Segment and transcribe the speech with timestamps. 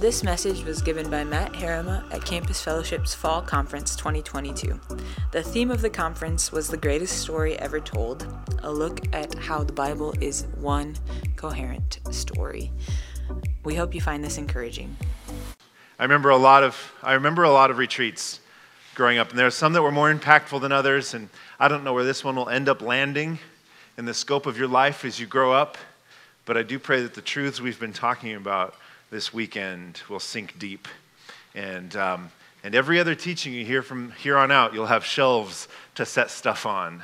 [0.00, 4.80] This message was given by Matt Heerema at Campus Fellowship's Fall Conference 2022.
[5.30, 8.26] The theme of the conference was The Greatest Story Ever Told,
[8.62, 10.96] a look at how the Bible is one
[11.36, 12.72] coherent story.
[13.62, 14.96] We hope you find this encouraging.
[15.98, 18.40] I remember a lot of I remember a lot of retreats
[18.94, 21.28] growing up, and there are some that were more impactful than others, and
[21.58, 23.38] I don't know where this one will end up landing
[23.98, 25.76] in the scope of your life as you grow up,
[26.46, 28.74] but I do pray that the truths we've been talking about
[29.10, 30.86] this weekend will sink deep.
[31.54, 32.30] And, um,
[32.62, 36.30] and every other teaching you hear from here on out, you'll have shelves to set
[36.30, 37.02] stuff on,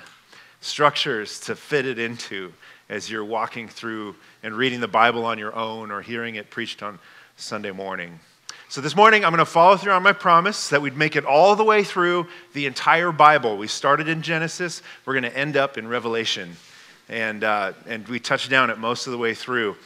[0.60, 2.52] structures to fit it into
[2.88, 6.82] as you're walking through and reading the Bible on your own or hearing it preached
[6.82, 7.01] on
[7.37, 8.20] Sunday morning.
[8.68, 11.24] So, this morning, I'm going to follow through on my promise that we'd make it
[11.24, 13.57] all the way through the entire Bible.
[13.57, 16.57] We started in Genesis, we're going to end up in Revelation.
[17.09, 19.77] And, uh, and we touched down it most of the way through.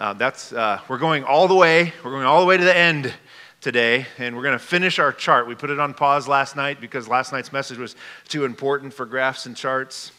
[0.00, 2.74] Uh, that's, uh, we're going all the way, we're going all the way to the
[2.74, 3.12] end
[3.60, 5.46] today, and we're going to finish our chart.
[5.46, 7.94] We put it on pause last night because last night's message was
[8.26, 10.12] too important for graphs and charts.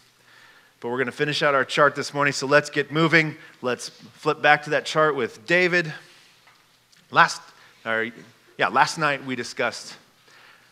[0.81, 3.35] But we're going to finish out our chart this morning, so let's get moving.
[3.63, 5.91] Let's flip back to that chart with David.
[7.09, 7.41] Last,
[7.83, 8.11] or,
[8.59, 9.95] yeah, last night we discussed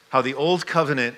[0.10, 1.16] how the old covenant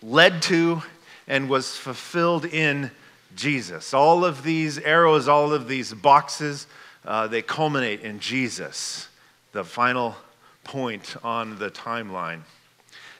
[0.00, 0.80] led to
[1.26, 2.92] and was fulfilled in
[3.34, 3.92] Jesus.
[3.94, 6.68] All of these arrows, all of these boxes,
[7.06, 9.08] uh, they culminate in Jesus,
[9.52, 10.16] the final
[10.64, 12.40] point on the timeline.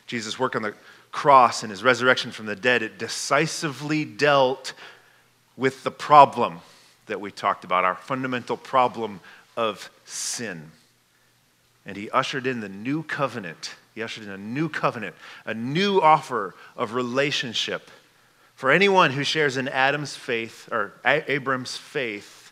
[0.06, 0.74] Jesus' work on the
[1.12, 4.74] cross and his resurrection from the dead, it decisively dealt
[5.56, 6.60] with the problem
[7.06, 9.20] that we talked about, our fundamental problem
[9.56, 10.70] of sin.
[11.86, 13.74] And he ushered in the new covenant.
[13.94, 15.14] He ushered in a new covenant,
[15.46, 17.90] a new offer of relationship
[18.56, 22.45] for anyone who shares in Adam's faith, or Abram's faith,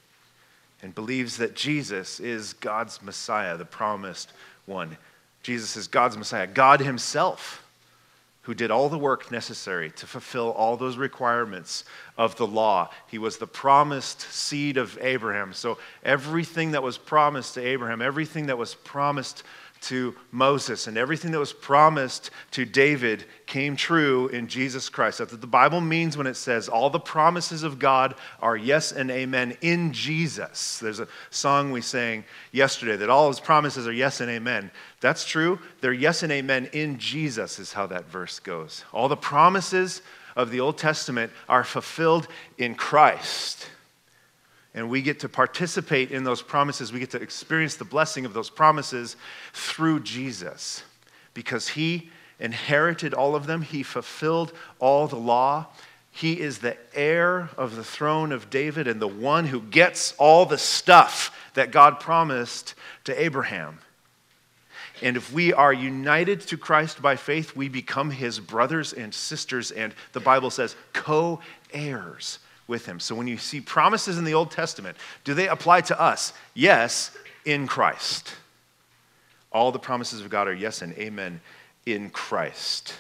[0.84, 4.30] and believes that Jesus is God's Messiah, the promised
[4.66, 4.98] one.
[5.42, 7.66] Jesus is God's Messiah, God Himself,
[8.42, 11.84] who did all the work necessary to fulfill all those requirements
[12.18, 12.90] of the law.
[13.06, 15.55] He was the promised seed of Abraham.
[15.55, 19.42] So everything that was promised to Abraham, everything that was promised
[19.84, 25.18] to Moses and everything that was promised to David came true in Jesus Christ.
[25.18, 28.92] That's what the Bible means when it says all the promises of God are yes
[28.92, 30.78] and amen in Jesus.
[30.78, 34.70] There's a song we sang yesterday that all his promises are yes and amen.
[35.00, 35.58] That's true.
[35.80, 38.84] They're yes and amen in Jesus, is how that verse goes.
[38.92, 40.01] All the promises
[40.34, 42.27] of the Old Testament are fulfilled
[42.58, 43.68] in Christ
[44.74, 46.92] and we get to participate in those promises.
[46.92, 49.17] We get to experience the blessing of those promises
[49.52, 50.83] through Jesus
[51.33, 55.67] because he inherited all of them, he fulfilled all the law.
[56.11, 60.46] He is the heir of the throne of David and the one who gets all
[60.46, 62.74] the stuff that God promised
[63.05, 63.79] to Abraham.
[65.02, 69.73] And if we are united to Christ by faith, we become his brothers and sisters,
[69.73, 71.40] and the Bible says co
[71.73, 73.01] heirs with him.
[73.01, 76.33] So when you see promises in the Old Testament, do they apply to us?
[76.55, 78.35] Yes, in Christ.
[79.52, 81.41] All the promises of God are yes and amen
[81.86, 82.95] in Christ.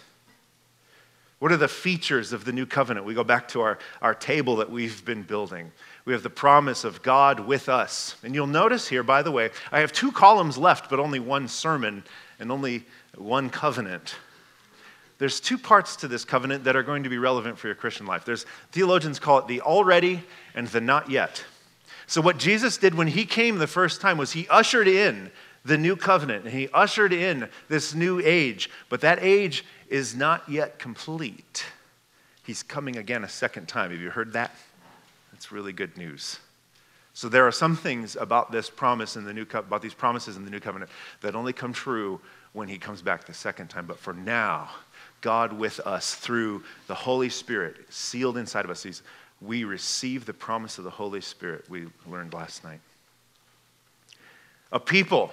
[1.38, 3.06] What are the features of the new covenant?
[3.06, 5.72] We go back to our, our table that we've been building.
[6.04, 8.16] We have the promise of God with us.
[8.22, 11.48] And you'll notice here, by the way, I have two columns left, but only one
[11.48, 12.04] sermon
[12.38, 12.84] and only
[13.16, 14.14] one covenant
[15.18, 18.06] there's two parts to this covenant that are going to be relevant for your Christian
[18.06, 18.24] life.
[18.24, 20.22] There's theologians call it the already
[20.54, 21.44] and the not yet.
[22.06, 25.30] So what Jesus did when he came the first time was he ushered in
[25.64, 30.48] the new covenant and he ushered in this new age, but that age is not
[30.48, 31.64] yet complete.
[32.44, 33.90] He's coming again a second time.
[33.90, 34.54] Have you heard that?
[35.32, 36.38] That's really good news.
[37.14, 40.36] So there are some things about this promise in the new co- about these promises
[40.36, 42.20] in the new covenant that only come true
[42.52, 43.86] when he comes back the second time.
[43.86, 44.70] But for now,
[45.24, 48.82] God with us through the Holy Spirit sealed inside of us.
[48.82, 49.02] He's,
[49.40, 52.80] we receive the promise of the Holy Spirit we learned last night.
[54.70, 55.30] A people,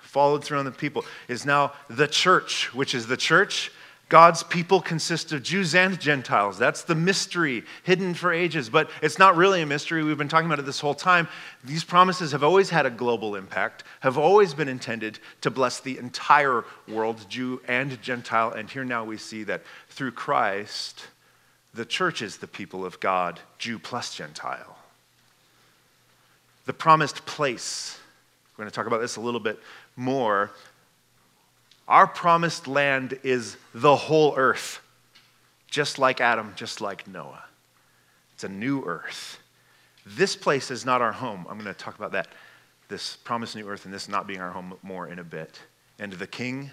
[0.00, 3.70] followed through on the people, is now the church, which is the church
[4.08, 6.58] God's people consist of Jews and Gentiles.
[6.58, 8.70] That's the mystery hidden for ages.
[8.70, 10.04] But it's not really a mystery.
[10.04, 11.26] We've been talking about it this whole time.
[11.64, 15.98] These promises have always had a global impact, have always been intended to bless the
[15.98, 18.52] entire world, Jew and Gentile.
[18.52, 21.08] And here now we see that through Christ,
[21.74, 24.78] the church is the people of God, Jew plus Gentile.
[26.66, 27.98] The promised place.
[28.56, 29.58] We're going to talk about this a little bit
[29.96, 30.52] more
[31.88, 34.80] our promised land is the whole earth,
[35.70, 37.44] just like Adam, just like Noah.
[38.34, 39.38] It's a new earth.
[40.04, 41.46] This place is not our home.
[41.48, 42.28] I'm going to talk about that
[42.88, 45.60] this promised new earth and this not being our home more in a bit.
[45.98, 46.70] And the king,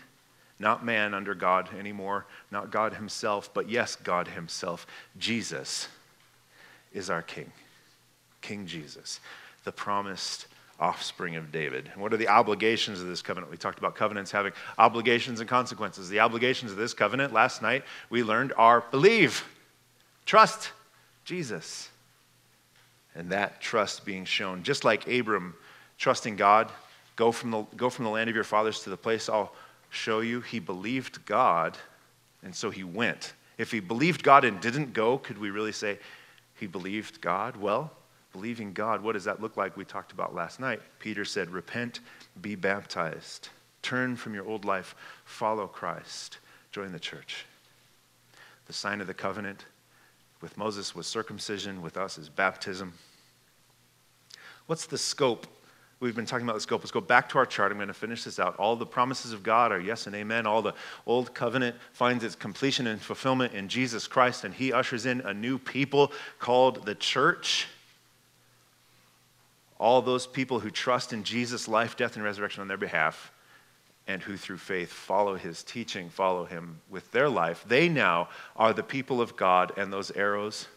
[0.60, 4.86] not man under God anymore, not God himself, but yes, God himself,
[5.18, 5.88] Jesus
[6.92, 7.51] is our king.
[8.42, 9.19] King Jesus,
[9.63, 10.48] the promised
[10.80, 11.90] offspring of David.
[11.94, 13.52] And what are the obligations of this covenant?
[13.52, 16.10] We talked about covenants having obligations and consequences.
[16.10, 19.46] The obligations of this covenant last night we learned are believe,
[20.25, 20.72] trust
[21.25, 21.90] Jesus.
[23.16, 25.54] And that trust being shown, just like Abram
[25.98, 26.72] trusting God,
[27.16, 29.54] go from the, go from the land of your fathers to the place I'll
[29.90, 30.42] show you.
[30.42, 31.78] He believed God,
[32.42, 33.34] and so he went.
[33.58, 36.00] If he believed God and didn't go, could we really say
[36.56, 37.56] he believed God?
[37.56, 37.92] Well,
[38.34, 39.78] believing God, what does that look like?
[39.78, 40.82] We talked about last night.
[41.00, 42.02] Peter said, Repent,
[42.42, 43.50] be baptized,
[43.82, 46.40] turn from your old life, follow Christ,
[46.72, 47.46] join the church.
[48.66, 49.66] The sign of the covenant
[50.42, 52.94] with Moses was circumcision, with us is baptism.
[54.66, 55.48] What's the scope?
[56.00, 56.82] We've been talking about the scope.
[56.82, 57.72] Let's go back to our chart.
[57.72, 58.58] I'm going to finish this out.
[58.58, 60.46] All the promises of God are yes and amen.
[60.46, 60.74] All the
[61.06, 65.34] old covenant finds its completion and fulfillment in Jesus Christ, and He ushers in a
[65.34, 67.68] new people called the church
[69.84, 73.34] all those people who trust in Jesus' life, death, and resurrection on their behalf,
[74.08, 78.72] and who through faith follow his teaching, follow him with their life, they now are
[78.72, 80.68] the people of God, and those arrows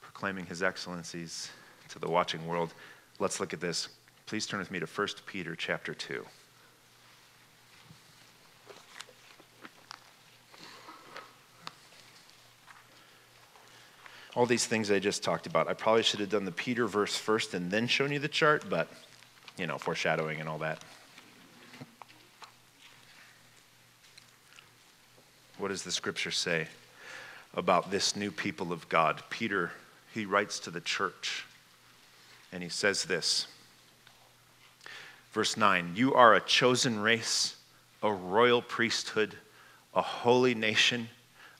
[0.00, 1.52] proclaiming his excellencies
[1.90, 2.74] to the watching world.
[3.20, 3.88] Let's look at this.
[4.26, 6.26] Please turn with me to 1 Peter chapter 2.
[14.34, 15.68] All these things I just talked about.
[15.68, 18.64] I probably should have done the Peter verse first and then shown you the chart,
[18.68, 18.88] but,
[19.58, 20.82] you know, foreshadowing and all that.
[25.58, 26.66] What does the scripture say
[27.54, 29.22] about this new people of God?
[29.28, 29.70] Peter,
[30.12, 31.44] he writes to the church,
[32.50, 33.46] and he says this.
[35.32, 37.56] Verse 9 You are a chosen race,
[38.02, 39.36] a royal priesthood,
[39.94, 41.08] a holy nation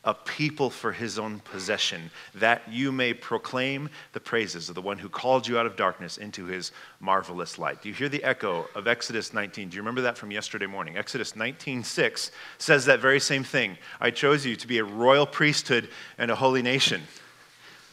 [0.05, 4.99] a people for his own possession, that you may proclaim the praises of the one
[4.99, 7.83] who called you out of darkness into his marvelous light.
[7.83, 9.69] Do you hear the echo of Exodus 19?
[9.69, 10.97] Do you remember that from yesterday morning?
[10.97, 13.79] Exodus 19:6 says that very same thing.
[14.01, 15.89] I chose you to be a royal priesthood
[16.19, 17.03] and a holy nation.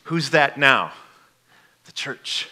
[0.03, 0.93] Who's that now?
[1.85, 2.47] The church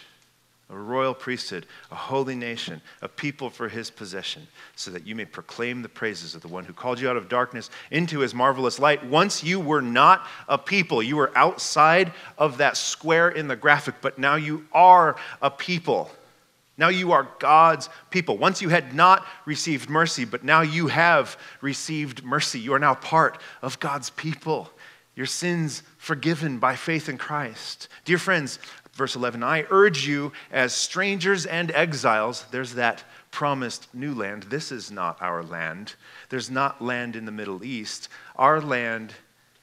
[0.70, 5.24] a royal priesthood, a holy nation, a people for his possession, so that you may
[5.24, 8.78] proclaim the praises of the one who called you out of darkness into his marvelous
[8.78, 9.04] light.
[9.06, 13.94] Once you were not a people, you were outside of that square in the graphic,
[14.02, 16.10] but now you are a people.
[16.76, 18.36] Now you are God's people.
[18.36, 22.60] Once you had not received mercy, but now you have received mercy.
[22.60, 24.70] You are now part of God's people
[25.18, 27.88] your sins forgiven by faith in Christ.
[28.04, 28.60] Dear friends,
[28.98, 34.42] Verse 11 I urge you as strangers and exiles, there's that promised new land.
[34.44, 35.94] This is not our land.
[36.30, 38.08] There's not land in the Middle East.
[38.34, 39.14] Our land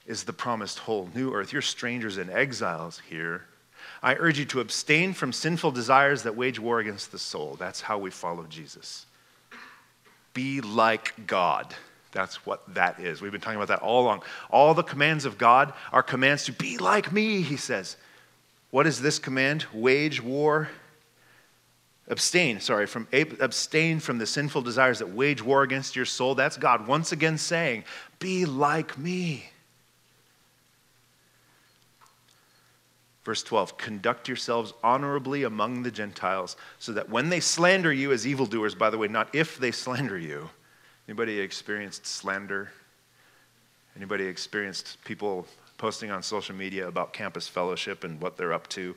[0.06, 1.52] is the promised whole new earth.
[1.52, 3.44] You're strangers and exiles here.
[4.02, 7.56] I urge you to abstain from sinful desires that wage war against the soul.
[7.58, 9.04] That's how we follow Jesus.
[10.32, 11.74] Be like God.
[12.12, 13.20] That's what that is.
[13.20, 14.22] We've been talking about that all along.
[14.50, 17.98] All the commands of God are commands to be like me, he says.
[18.70, 19.66] What is this command?
[19.72, 20.68] Wage war.
[22.08, 26.36] Abstain, sorry, from abstain from the sinful desires that wage war against your soul.
[26.36, 27.84] That's God once again saying,
[28.20, 29.50] "Be like me."
[33.24, 38.24] Verse 12, conduct yourselves honorably among the Gentiles, so that when they slander you as
[38.24, 40.48] evildoers, by the way, not if they slander you.
[41.08, 42.70] Anybody experienced slander?
[43.96, 48.94] Anybody experienced people posting on social media about campus fellowship and what they're up to.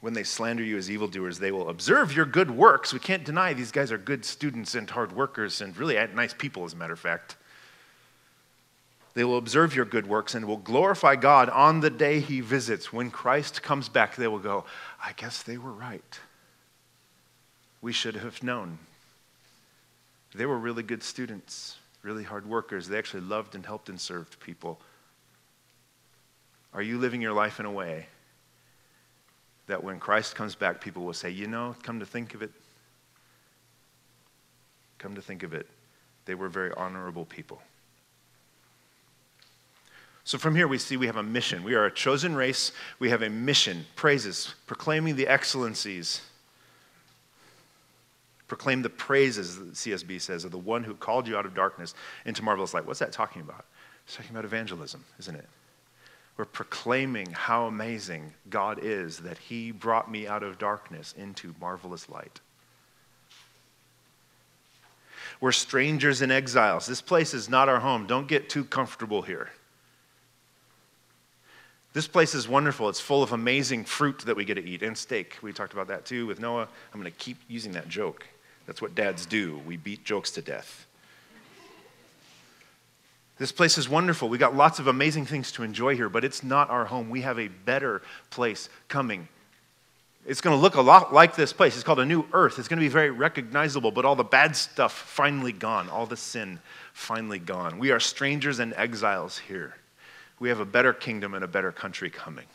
[0.00, 2.92] When they slander you as evildoers, they will observe your good works.
[2.92, 6.64] We can't deny these guys are good students and hard workers and really nice people,
[6.64, 7.36] as a matter of fact.
[9.12, 12.92] They will observe your good works and will glorify God on the day he visits.
[12.92, 14.64] When Christ comes back, they will go,
[15.04, 16.20] I guess they were right.
[17.82, 18.78] We should have known.
[20.34, 22.88] They were really good students really hard workers.
[22.88, 24.80] They actually loved and helped and served people.
[26.72, 28.06] Are you living your life in a way
[29.66, 32.50] that when Christ comes back, people will say, you know, come to think of it,
[34.98, 35.66] come to think of it,
[36.24, 37.60] they were very honorable people.
[40.24, 41.64] So from here, we see we have a mission.
[41.64, 42.72] We are a chosen race.
[42.98, 46.20] We have a mission, praises, proclaiming the excellencies
[48.50, 51.94] Proclaim the praises, CSB says, of the one who called you out of darkness
[52.26, 52.84] into marvelous light.
[52.84, 53.64] What's that talking about?
[54.04, 55.48] It's talking about evangelism, isn't it?
[56.36, 62.08] We're proclaiming how amazing God is that He brought me out of darkness into marvelous
[62.08, 62.40] light.
[65.40, 66.88] We're strangers and exiles.
[66.88, 68.08] This place is not our home.
[68.08, 69.50] Don't get too comfortable here.
[71.92, 72.88] This place is wonderful.
[72.88, 75.38] It's full of amazing fruit that we get to eat and steak.
[75.40, 76.66] We talked about that too with Noah.
[76.92, 78.26] I'm going to keep using that joke.
[78.66, 79.60] That's what dads do.
[79.66, 80.86] We beat jokes to death.
[83.38, 84.28] This place is wonderful.
[84.28, 87.08] We got lots of amazing things to enjoy here, but it's not our home.
[87.08, 89.28] We have a better place coming.
[90.26, 91.74] It's going to look a lot like this place.
[91.74, 92.58] It's called a new earth.
[92.58, 96.18] It's going to be very recognizable, but all the bad stuff finally gone, all the
[96.18, 96.60] sin
[96.92, 97.78] finally gone.
[97.78, 99.76] We are strangers and exiles here
[100.40, 102.46] we have a better kingdom and a better country coming.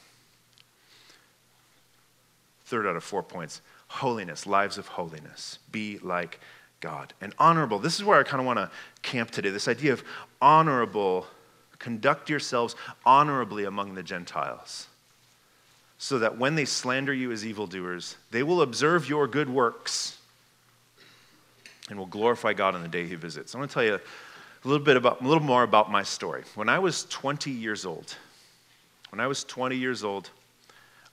[2.65, 3.61] Third out of four points
[3.95, 5.59] holiness, lives of holiness.
[5.71, 6.39] Be like
[6.81, 7.13] God.
[7.21, 8.69] And honorable, this is where I kind of want to
[9.01, 10.03] camp today this idea of
[10.41, 11.27] honorable,
[11.79, 12.75] conduct yourselves
[13.05, 14.87] honorably among the Gentiles,
[15.97, 20.17] so that when they slander you as evildoers, they will observe your good works
[21.89, 23.55] and will glorify God on the day he visits.
[23.55, 26.43] I want to tell you a little bit about a little more about my story.
[26.55, 28.15] When I was 20 years old,
[29.11, 30.29] when I was 20 years old,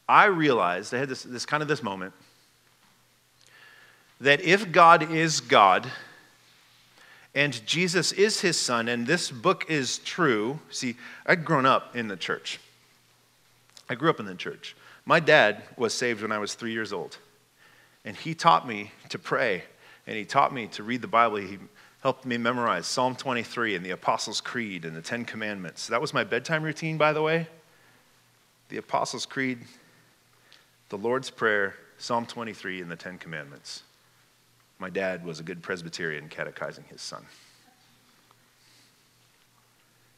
[0.08, 2.12] I realized I had this, this kind of this moment
[4.22, 5.90] that if God is God
[7.34, 12.06] and Jesus is his son and this book is true, see, I'd grown up in
[12.06, 12.60] the church.
[13.88, 14.76] I grew up in the church.
[15.04, 17.18] My dad was saved when I was three years old.
[18.04, 19.64] And he taught me to pray
[20.06, 21.36] and he taught me to read the Bible.
[21.38, 21.58] He
[22.00, 25.88] helped me memorize Psalm 23 and the Apostles' Creed and the Ten Commandments.
[25.88, 27.48] That was my bedtime routine, by the way.
[28.68, 29.58] The Apostles' Creed,
[30.90, 33.82] the Lord's Prayer, Psalm 23, and the Ten Commandments.
[34.82, 37.24] My dad was a good Presbyterian catechizing his son.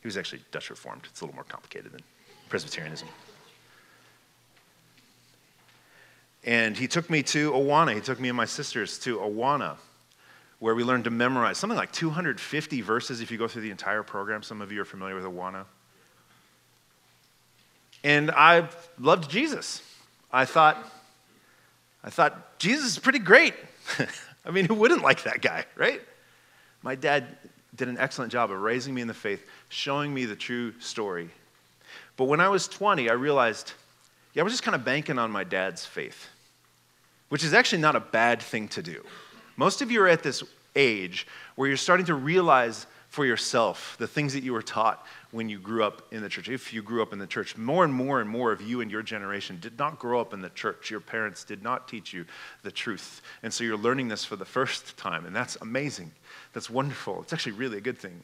[0.01, 1.03] He was actually Dutch Reformed.
[1.05, 2.01] It's a little more complicated than
[2.49, 3.07] Presbyterianism.
[6.45, 7.95] And he took me to Awana.
[7.95, 9.77] He took me and my sisters to Awana
[10.61, 14.03] where we learned to memorize something like 250 verses if you go through the entire
[14.03, 14.43] program.
[14.43, 15.67] Some of you are familiar with Awana.
[18.03, 18.67] And I
[18.99, 19.83] loved Jesus.
[20.33, 20.91] I thought,
[22.03, 23.53] I thought, Jesus is pretty great.
[24.45, 26.01] I mean, who wouldn't like that guy, right?
[26.83, 27.37] My dad
[27.75, 31.31] did an excellent job of raising me in the faith, showing me the true story.
[32.17, 33.73] But when I was 20, I realized,
[34.35, 36.29] yeah, I was just kind of banking on my dad's faith,
[37.31, 39.03] which is actually not a bad thing to do.
[39.57, 40.43] Most of you are at this
[40.77, 45.49] age where you're starting to realize for yourself the things that you were taught when
[45.49, 46.49] you grew up in the church.
[46.49, 48.91] If you grew up in the church, more and more and more of you and
[48.91, 50.91] your generation did not grow up in the church.
[50.91, 52.25] Your parents did not teach you
[52.65, 53.23] the truth.
[53.45, 56.11] And so you're learning this for the first time, and that's amazing.
[56.55, 57.23] That's wonderful.
[57.23, 58.21] It's actually really a good thing.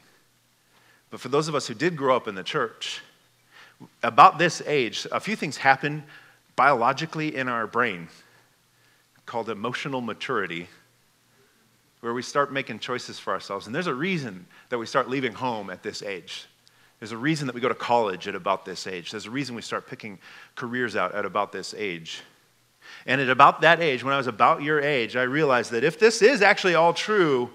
[1.10, 3.00] But for those of us who did grow up in the church,
[4.02, 6.02] about this age, a few things happen
[6.56, 8.08] biologically in our brain
[9.24, 10.68] called emotional maturity
[12.00, 13.66] where we start making choices for ourselves.
[13.66, 16.46] And there's a reason that we start leaving home at this age.
[16.98, 19.10] There's a reason that we go to college at about this age.
[19.10, 20.18] There's a reason we start picking
[20.54, 22.22] careers out at about this age.
[23.06, 25.98] And at about that age, when I was about your age, I realized that if
[25.98, 27.50] this is actually all true,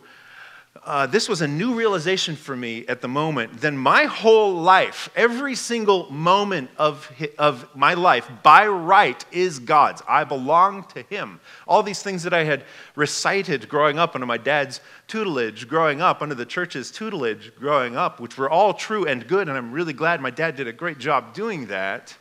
[0.83, 3.61] uh, this was a new realization for me at the moment.
[3.61, 10.01] Then my whole life, every single moment of, of my life, by right, is God's.
[10.07, 11.39] I belong to Him.
[11.65, 12.65] All these things that I had
[12.95, 18.19] recited growing up under my dad's tutelage, growing up under the church's tutelage, growing up,
[18.19, 20.97] which were all true and good, and I'm really glad my dad did a great
[20.97, 22.15] job doing that.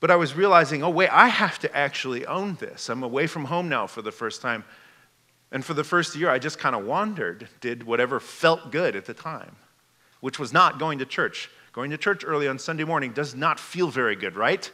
[0.00, 2.90] But I was realizing, oh, wait, I have to actually own this.
[2.90, 4.64] I'm away from home now for the first time.
[5.52, 9.04] And for the first year, I just kind of wandered, did whatever felt good at
[9.04, 9.56] the time,
[10.20, 11.50] which was not going to church.
[11.72, 14.70] Going to church early on Sunday morning does not feel very good, right?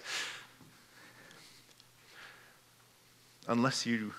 [3.49, 4.15] Unless you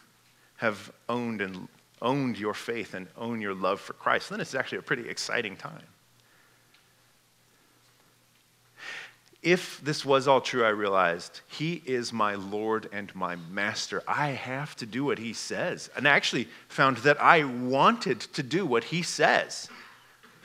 [0.58, 1.68] have owned and
[2.02, 5.56] owned your faith and own your love for Christ, then it's actually a pretty exciting
[5.56, 5.88] time.
[9.44, 14.02] If this was all true, I realized he is my Lord and my master.
[14.08, 15.90] I have to do what he says.
[15.96, 19.70] And I actually found that I wanted to do what he says.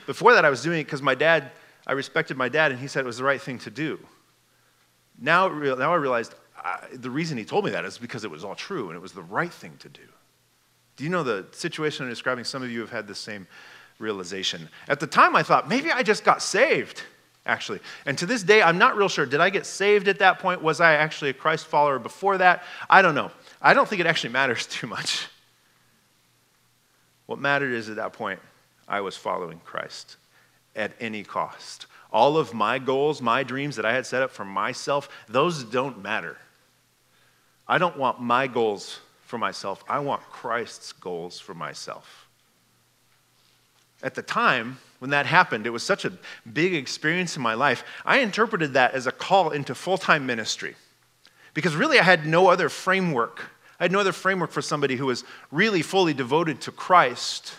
[0.05, 1.51] Before that, I was doing it because my dad,
[1.87, 3.99] I respected my dad, and he said it was the right thing to do.
[5.19, 8.43] Now, now I realized I, the reason he told me that is because it was
[8.43, 10.01] all true and it was the right thing to do.
[10.97, 12.43] Do you know the situation I'm describing?
[12.43, 13.47] Some of you have had the same
[13.97, 14.67] realization.
[14.87, 17.03] At the time, I thought, maybe I just got saved
[17.49, 17.79] actually.
[18.05, 19.25] And to this day, I'm not real sure.
[19.25, 20.61] Did I get saved at that point?
[20.61, 22.63] Was I actually a Christ follower before that?
[22.89, 23.31] I don't know.
[23.61, 25.27] I don't think it actually matters too much.
[27.25, 28.39] What mattered is at that point,
[28.87, 30.17] I was following Christ
[30.75, 31.87] at any cost.
[32.11, 36.01] all of my goals, my dreams that I had set up for myself, those don't
[36.01, 36.37] matter.
[37.67, 42.27] I don't want my goals for myself, I want Christ's goals for myself.
[44.01, 46.13] At the time when that happened, it was such a
[46.51, 47.83] big experience in my life.
[48.05, 50.75] I interpreted that as a call into full time ministry
[51.53, 53.41] because really I had no other framework.
[53.79, 57.53] I had no other framework for somebody who was really fully devoted to Christ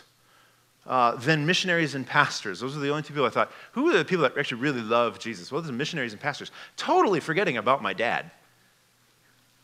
[0.87, 2.61] uh, than missionaries and pastors.
[2.61, 4.82] Those are the only two people I thought, who are the people that actually really
[4.82, 5.50] love Jesus?
[5.50, 6.50] Well, those are missionaries and pastors.
[6.76, 8.30] Totally forgetting about my dad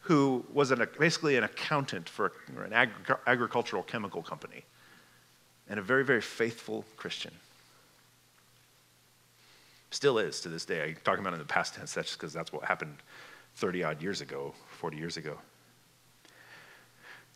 [0.00, 2.32] who was an, basically an accountant for
[2.64, 4.64] an agri- agricultural chemical company
[5.68, 7.32] and a very, very faithful Christian.
[9.90, 10.82] Still is to this day.
[10.82, 12.96] I'm talking about in the past tense, that's just because that's what happened
[13.56, 15.38] 30 odd years ago, 40 years ago.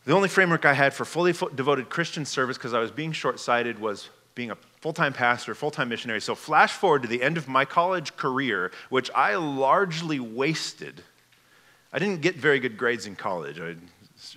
[0.05, 3.39] The only framework I had for fully devoted Christian service, because I was being short
[3.39, 6.21] sighted, was being a full time pastor, full time missionary.
[6.21, 11.03] So, flash forward to the end of my college career, which I largely wasted
[11.93, 13.89] I didn't get very good grades in college, I'm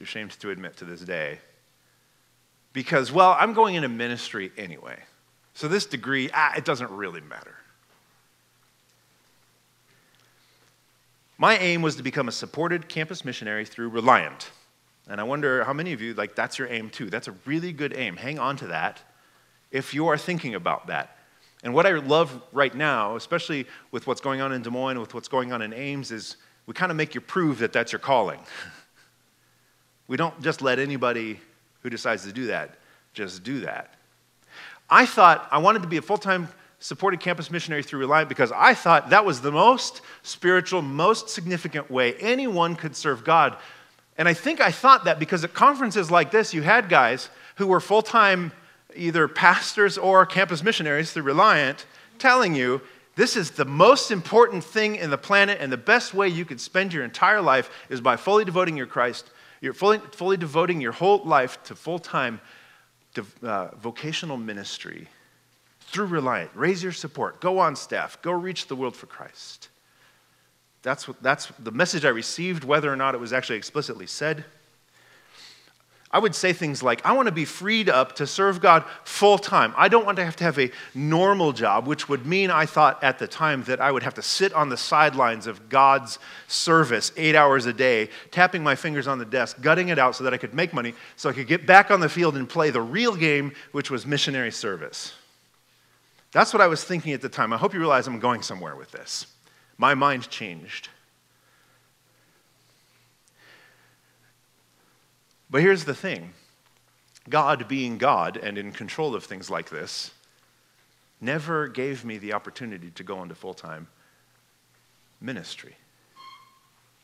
[0.03, 1.39] ashamed to admit to this day.
[2.73, 4.99] Because, well, I'm going into ministry anyway.
[5.55, 7.55] So this degree, ah, it doesn't really matter.
[11.37, 14.51] My aim was to become a supported campus missionary through Reliant.
[15.09, 17.11] And I wonder how many of you, like, that's your aim too.
[17.11, 18.17] That's a really good aim.
[18.17, 19.03] Hang on to that
[19.71, 21.19] if you are thinking about that.
[21.63, 25.15] And what I love right now, especially with what's going on in Des Moines, with
[25.15, 26.37] what's going on in Ames, is
[26.67, 28.41] we kind of make you prove that that's your calling.
[30.09, 31.41] we don't just let anybody
[31.83, 32.79] who decides to do that
[33.15, 33.95] just do that.
[34.91, 36.49] I thought I wanted to be a full time
[36.85, 41.91] supported campus missionary through Reliant because I thought that was the most spiritual, most significant
[41.91, 43.57] way anyone could serve God.
[44.19, 47.69] And I think I thought that because at conferences like this, you had guys who
[47.69, 48.53] were full time
[48.95, 51.87] either pastors or campus missionaries through Reliant
[52.19, 52.83] telling you
[53.17, 56.61] this is the most important thing in the planet, and the best way you could
[56.61, 59.31] spend your entire life is by fully devoting your Christ.
[59.63, 62.43] You're fully, fully devoting your whole life to full time
[63.43, 65.09] uh, vocational ministry
[65.95, 66.51] through Reliant.
[66.55, 67.41] Raise your support.
[67.41, 68.21] Go on staff.
[68.21, 69.69] Go reach the world for Christ.
[70.83, 74.45] That's, what, that's the message I received, whether or not it was actually explicitly said.
[76.11, 79.39] I would say things like, I want to be freed up to serve God full
[79.39, 79.73] time.
[79.77, 83.03] I don't want to have to have a normal job, which would mean I thought
[83.03, 87.13] at the time that I would have to sit on the sidelines of God's service
[87.17, 90.35] eight hours a day, tapping my fingers on the desk, gutting it out so that
[90.35, 92.83] I could make money, so I could get back on the field and play the
[92.83, 95.13] real game, which was missionary service.
[96.35, 97.53] That's what I was thinking at the time.
[97.53, 99.29] I hope you realize I'm going somewhere with this.
[99.79, 100.89] My mind changed.
[105.49, 106.35] But here's the thing
[107.29, 110.11] God, being God and in control of things like this,
[111.21, 113.87] never gave me the opportunity to go into full time
[115.21, 115.77] ministry.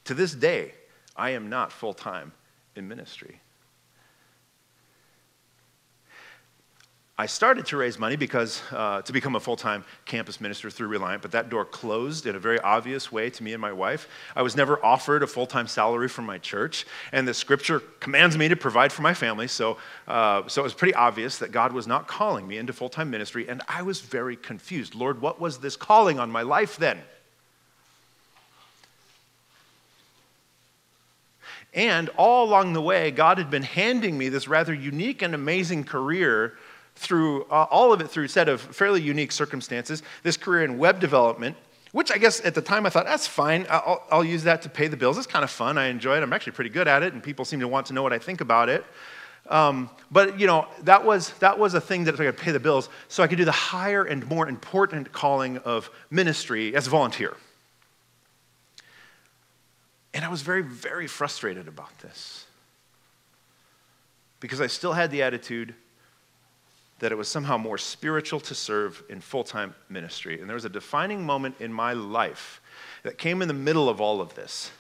[0.07, 0.75] To this day,
[1.14, 2.33] I am not full time
[2.75, 3.40] in ministry.
[7.20, 11.20] I started to raise money because uh, to become a full-time campus minister through Reliant,
[11.20, 14.09] but that door closed in a very obvious way to me and my wife.
[14.35, 18.48] I was never offered a full-time salary from my church, and the Scripture commands me
[18.48, 19.48] to provide for my family.
[19.48, 19.76] So,
[20.09, 23.46] uh, so it was pretty obvious that God was not calling me into full-time ministry,
[23.50, 24.94] and I was very confused.
[24.94, 27.00] Lord, what was this calling on my life then?
[31.74, 35.85] And all along the way, God had been handing me this rather unique and amazing
[35.85, 36.54] career
[37.01, 40.03] through uh, all of it through a set of fairly unique circumstances.
[40.23, 41.57] This career in web development,
[41.93, 43.67] which I guess at the time I thought, that's fine.
[43.71, 45.17] I'll, I'll use that to pay the bills.
[45.17, 45.79] It's kind of fun.
[45.79, 46.23] I enjoy it.
[46.23, 48.19] I'm actually pretty good at it, and people seem to want to know what I
[48.19, 48.85] think about it.
[49.49, 52.61] Um, but you know that was that was a thing that I could pay the
[52.61, 56.91] bills, so I could do the higher and more important calling of ministry as a
[56.91, 57.35] volunteer.
[60.13, 62.45] And I was very, very frustrated about this
[64.41, 65.75] because I still had the attitude
[67.01, 70.41] that it was somehow more spiritual to serve in full time ministry.
[70.41, 72.61] And there was a defining moment in my life
[73.03, 74.71] that came in the middle of all of this.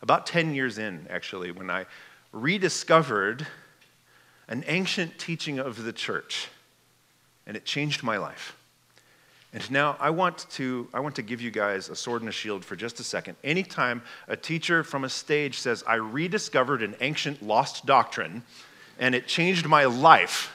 [0.00, 1.86] About 10 years in, actually, when I
[2.32, 3.46] rediscovered
[4.48, 6.48] an ancient teaching of the church,
[7.46, 8.56] and it changed my life.
[9.52, 12.32] And now I want to I want to give you guys a sword and a
[12.32, 13.36] shield for just a second.
[13.42, 18.42] Anytime a teacher from a stage says I rediscovered an ancient lost doctrine
[18.98, 20.52] and it changed my life,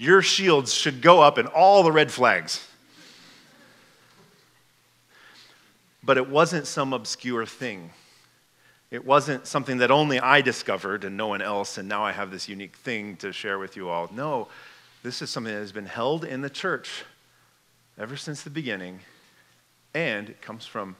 [0.00, 2.66] your shields should go up and all the red flags.
[6.02, 7.90] But it wasn't some obscure thing.
[8.90, 12.30] It wasn't something that only I discovered and no one else, and now I have
[12.30, 14.08] this unique thing to share with you all.
[14.10, 14.48] No,
[15.02, 17.04] this is something that has been held in the church
[17.98, 19.00] ever since the beginning,
[19.92, 20.96] and it comes from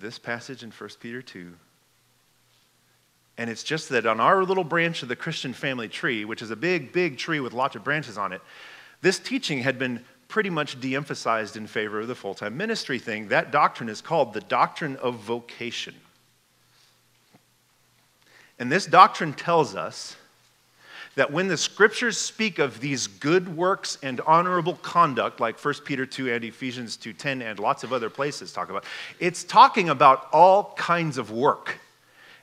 [0.00, 1.52] this passage in 1 Peter 2.
[3.38, 6.50] And it's just that on our little branch of the Christian family tree, which is
[6.50, 8.42] a big, big tree with lots of branches on it,
[9.00, 12.98] this teaching had been pretty much de emphasized in favor of the full time ministry
[12.98, 13.28] thing.
[13.28, 15.94] That doctrine is called the doctrine of vocation.
[18.58, 20.16] And this doctrine tells us
[21.16, 26.06] that when the scriptures speak of these good works and honorable conduct like 1 peter
[26.06, 28.84] 2 and ephesians 2.10 and lots of other places talk about
[29.18, 31.78] it's talking about all kinds of work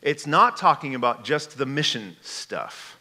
[0.01, 2.97] it's not talking about just the mission stuff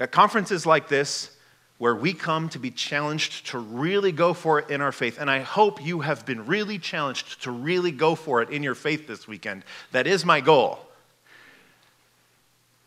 [0.00, 1.30] at conferences like this
[1.78, 5.18] where we come to be challenged to really go for it in our faith.
[5.18, 8.74] And I hope you have been really challenged to really go for it in your
[8.74, 9.64] faith this weekend.
[9.92, 10.78] That is my goal.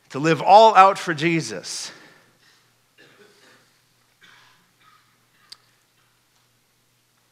[0.10, 1.92] To live all out for Jesus.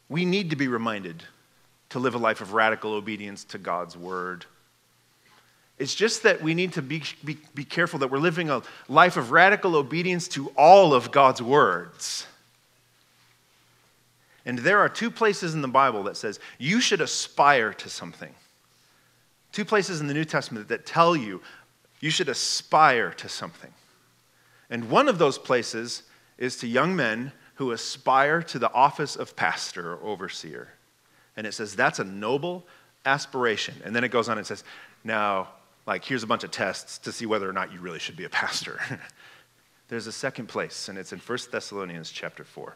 [0.08, 1.22] We need to be reminded
[1.92, 4.46] to live a life of radical obedience to God's word.
[5.78, 9.16] It's just that we need to be, be, be careful that we're living a life
[9.16, 12.26] of radical obedience to all of God's words.
[14.46, 18.34] And there are two places in the Bible that says you should aspire to something.
[19.52, 21.42] Two places in the New Testament that tell you
[22.00, 23.72] you should aspire to something.
[24.70, 26.04] And one of those places
[26.38, 30.68] is to young men who aspire to the office of pastor or overseer.
[31.36, 32.66] And it says that's a noble
[33.04, 33.74] aspiration.
[33.84, 34.64] And then it goes on and says,
[35.04, 35.48] now
[35.86, 38.24] like here's a bunch of tests to see whether or not you really should be
[38.24, 38.80] a pastor.
[39.88, 42.74] There's a second place, and it's in 1 Thessalonians chapter 4.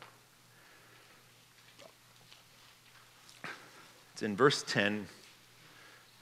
[4.13, 5.07] It's in verse 10,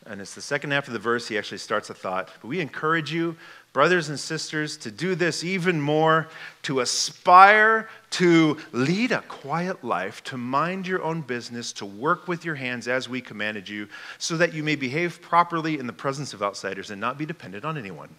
[0.06, 1.28] and it's the second half of the verse.
[1.28, 2.30] He actually starts a thought.
[2.40, 3.36] But we encourage you,
[3.72, 6.28] brothers and sisters, to do this even more,
[6.62, 12.44] to aspire to lead a quiet life, to mind your own business, to work with
[12.44, 13.88] your hands as we commanded you,
[14.18, 17.64] so that you may behave properly in the presence of outsiders and not be dependent
[17.64, 18.10] on anyone.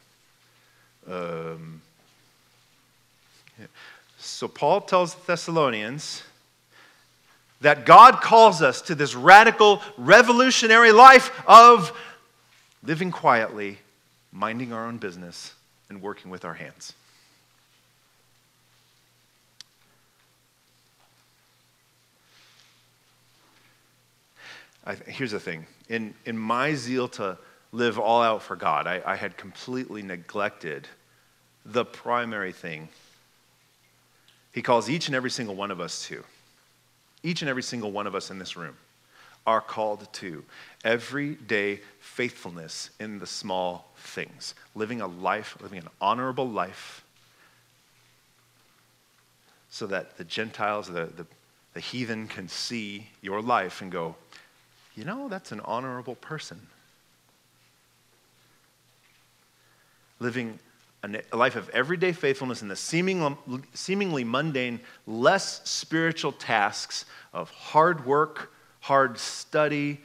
[1.09, 1.81] Um,
[3.59, 3.67] yeah.
[4.17, 6.23] So Paul tells the Thessalonians
[7.65, 11.97] that God calls us to this radical, revolutionary life of
[12.83, 13.79] living quietly,
[14.31, 15.51] minding our own business,
[15.89, 16.93] and working with our hands.
[24.85, 27.35] I, here's the thing in, in my zeal to
[27.71, 30.87] live all out for God, I, I had completely neglected
[31.65, 32.89] the primary thing
[34.51, 36.23] He calls each and every single one of us to.
[37.25, 38.77] Each and every single one of us in this room
[39.47, 40.43] are called to
[40.83, 47.03] everyday faithfulness in the small things, living a life, living an honorable life,
[49.71, 51.25] so that the Gentiles, the, the,
[51.73, 54.15] the heathen can see your life and go,
[54.95, 56.67] you know, that's an honorable person.
[60.19, 60.59] Living
[61.13, 68.51] a life of everyday faithfulness in the seemingly, mundane, less spiritual tasks of hard work,
[68.79, 69.99] hard study,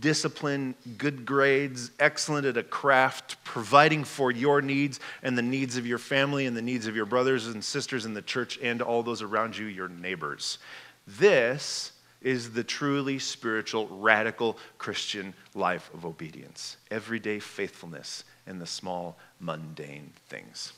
[0.00, 5.86] discipline, good grades, excellent at a craft, providing for your needs and the needs of
[5.86, 9.02] your family and the needs of your brothers and sisters in the church and all
[9.02, 10.58] those around you, your neighbors.
[11.06, 16.76] This is the truly spiritual, radical Christian life of obedience.
[16.90, 20.72] Everyday faithfulness in the small, mundane things.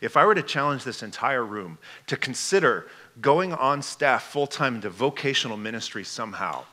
[0.00, 2.86] If I were to challenge this entire room to consider
[3.20, 6.64] going on staff full time into vocational ministry somehow,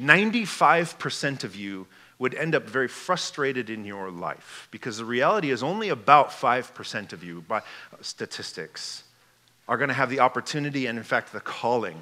[0.00, 1.86] 95% of you
[2.18, 7.12] would end up very frustrated in your life because the reality is only about 5%
[7.12, 7.62] of you, by
[8.00, 9.04] statistics,
[9.68, 12.00] are going to have the opportunity and, in fact, the calling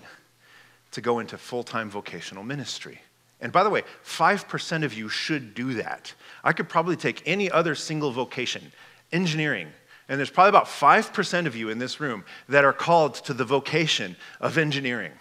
[0.92, 3.00] to go into full time vocational ministry.
[3.42, 6.14] And by the way, 5% of you should do that.
[6.42, 8.72] I could probably take any other single vocation,
[9.12, 9.68] engineering,
[10.08, 13.44] and there's probably about 5% of you in this room that are called to the
[13.44, 15.12] vocation of engineering.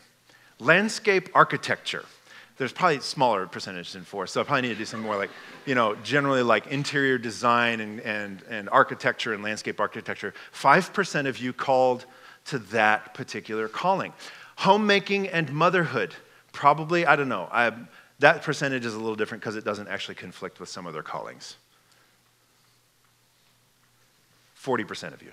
[0.59, 2.05] Landscape architecture,
[2.57, 5.17] there's probably a smaller percentage than four, so I probably need to do something more
[5.17, 5.31] like,
[5.65, 10.33] you know, generally like interior design and, and, and architecture and landscape architecture.
[10.53, 12.05] 5% of you called
[12.45, 14.13] to that particular calling
[14.57, 16.13] homemaking and motherhood.
[16.51, 17.49] Probably, I don't know.
[17.51, 17.71] I,
[18.21, 21.03] that percentage is a little different because it doesn't actually conflict with some of their
[21.03, 21.55] callings.
[24.59, 25.31] 40% of you.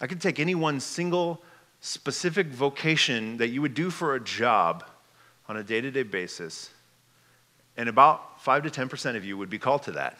[0.00, 1.42] I could take any one single
[1.80, 4.84] specific vocation that you would do for a job
[5.48, 6.70] on a day to day basis,
[7.76, 10.18] and about 5 to 10% of you would be called to that.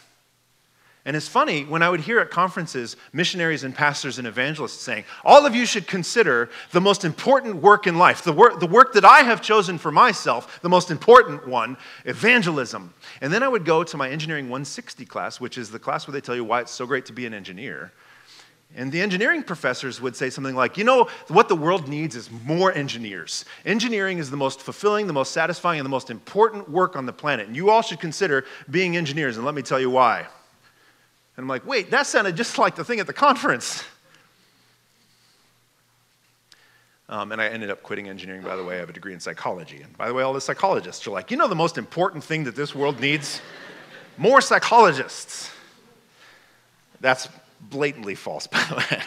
[1.06, 5.04] And it's funny when I would hear at conferences missionaries and pastors and evangelists saying,
[5.22, 8.94] All of you should consider the most important work in life, the work, the work
[8.94, 12.94] that I have chosen for myself, the most important one, evangelism.
[13.20, 16.12] And then I would go to my Engineering 160 class, which is the class where
[16.12, 17.92] they tell you why it's so great to be an engineer.
[18.74, 22.30] And the engineering professors would say something like, You know, what the world needs is
[22.30, 23.44] more engineers.
[23.66, 27.12] Engineering is the most fulfilling, the most satisfying, and the most important work on the
[27.12, 27.46] planet.
[27.46, 30.26] And you all should consider being engineers, and let me tell you why.
[31.36, 33.84] And I'm like, wait, that sounded just like the thing at the conference.
[37.08, 38.76] Um, and I ended up quitting engineering, by the way.
[38.76, 39.82] I have a degree in psychology.
[39.82, 42.44] And by the way, all the psychologists are like, you know, the most important thing
[42.44, 43.42] that this world needs?
[44.16, 45.50] More psychologists.
[47.00, 47.28] That's
[47.60, 49.02] blatantly false, by the way.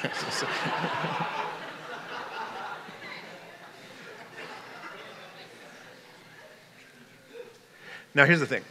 [8.13, 8.63] now, here's the thing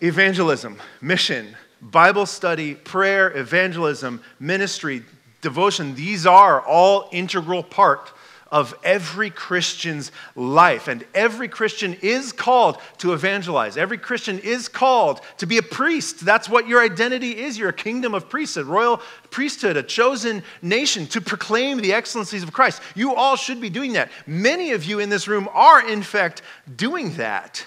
[0.00, 5.02] evangelism, mission, Bible study, prayer, evangelism, ministry,
[5.42, 8.12] devotion, these are all integral part
[8.50, 10.88] of every Christian's life.
[10.88, 13.76] And every Christian is called to evangelize.
[13.76, 16.24] Every Christian is called to be a priest.
[16.24, 17.58] That's what your identity is.
[17.58, 22.42] You're a kingdom of priests, a royal priesthood, a chosen nation to proclaim the excellencies
[22.42, 22.80] of Christ.
[22.94, 24.10] You all should be doing that.
[24.26, 26.42] Many of you in this room are, in fact,
[26.76, 27.66] doing that.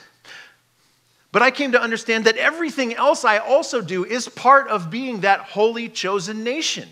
[1.32, 5.22] But I came to understand that everything else I also do is part of being
[5.22, 6.90] that holy chosen nation.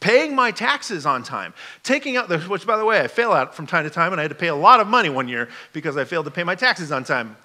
[0.00, 3.54] Paying my taxes on time, taking out the, which by the way, I fail at
[3.54, 5.48] from time to time, and I had to pay a lot of money one year
[5.72, 7.36] because I failed to pay my taxes on time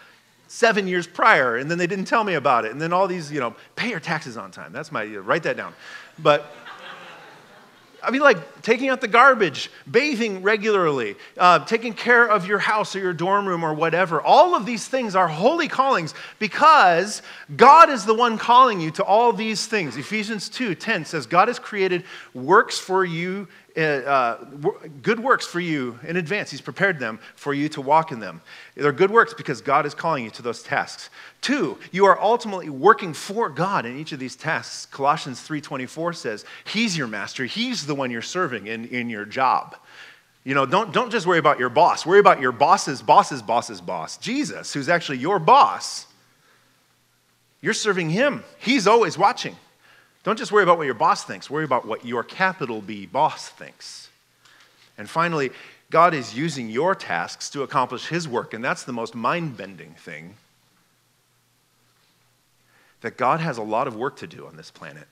[0.47, 2.71] seven years prior, and then they didn't tell me about it.
[2.71, 4.71] And then all these, you know, pay your taxes on time.
[4.73, 5.73] That's my, write that down.
[6.17, 6.51] But
[8.07, 12.95] I mean, like taking out the garbage, bathing regularly, uh, taking care of your house
[12.95, 14.21] or your dorm room or whatever.
[14.21, 17.21] All of these things are holy callings because
[17.57, 19.97] God is the one calling you to all these things.
[19.97, 24.37] Ephesians 2 10 says, God has created works for you uh,
[25.03, 26.49] good works for you in advance.
[26.49, 28.41] He's prepared them for you to walk in them.
[28.75, 31.09] They're good works because God is calling you to those tasks.
[31.41, 34.87] Two, you are ultimately working for God in each of these tasks.
[34.87, 37.45] Colossians 3:24 says, He's your master.
[37.45, 39.75] He's the one you're serving in, in your job.
[40.43, 42.05] You know, don't, don't just worry about your boss.
[42.05, 46.07] Worry about your boss's boss's boss's boss, Jesus, who's actually your boss.
[47.61, 48.43] You're serving him.
[48.57, 49.55] He's always watching.
[50.27, 53.47] Don't just worry about what your boss thinks, worry about what your capital B boss
[53.47, 54.09] thinks.
[54.97, 55.51] And finally,
[55.89, 59.93] God is using your tasks to accomplish his work, and that's the most mind bending
[59.93, 60.35] thing.
[62.99, 65.07] That God has a lot of work to do on this planet.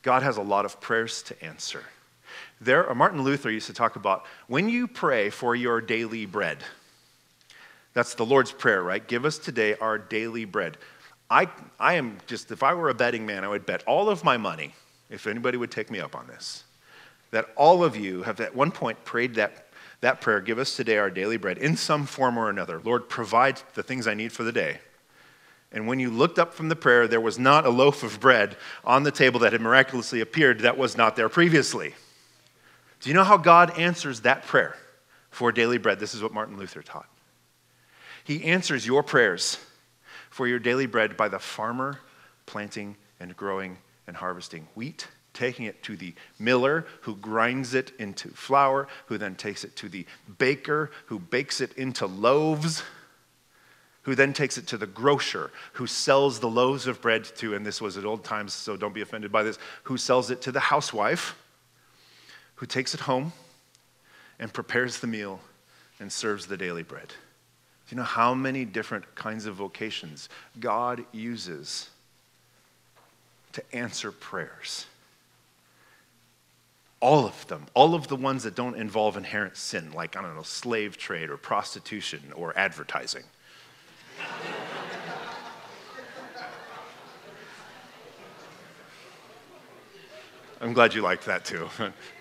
[0.00, 1.84] God has a lot of prayers to answer.
[2.62, 6.64] There, uh, Martin Luther used to talk about when you pray for your daily bread.
[7.92, 9.06] That's the Lord's Prayer, right?
[9.06, 10.78] Give us today our daily bread.
[11.30, 14.24] I, I am just, if I were a betting man, I would bet all of
[14.24, 14.74] my money,
[15.08, 16.64] if anybody would take me up on this,
[17.30, 19.68] that all of you have at one point prayed that,
[20.00, 22.80] that prayer give us today our daily bread in some form or another.
[22.82, 24.78] Lord, provide the things I need for the day.
[25.72, 28.56] And when you looked up from the prayer, there was not a loaf of bread
[28.84, 31.94] on the table that had miraculously appeared that was not there previously.
[33.00, 34.76] Do you know how God answers that prayer
[35.30, 36.00] for daily bread?
[36.00, 37.08] This is what Martin Luther taught.
[38.24, 39.58] He answers your prayers
[40.40, 42.00] for your daily bread by the farmer
[42.46, 43.76] planting and growing
[44.06, 49.34] and harvesting wheat, taking it to the miller who grinds it into flour, who then
[49.34, 50.06] takes it to the
[50.38, 52.82] baker who bakes it into loaves,
[54.00, 57.66] who then takes it to the grocer who sells the loaves of bread to, and
[57.66, 60.50] this was at old times, so don't be offended by this, who sells it to
[60.50, 61.36] the housewife,
[62.54, 63.34] who takes it home
[64.38, 65.38] and prepares the meal
[65.98, 67.12] and serves the daily bread.
[67.90, 70.28] You know how many different kinds of vocations
[70.60, 71.90] God uses
[73.52, 74.86] to answer prayers?
[77.00, 80.36] All of them, all of the ones that don't involve inherent sin, like, I don't
[80.36, 83.24] know, slave trade or prostitution or advertising.
[90.60, 91.68] I'm glad you liked that too.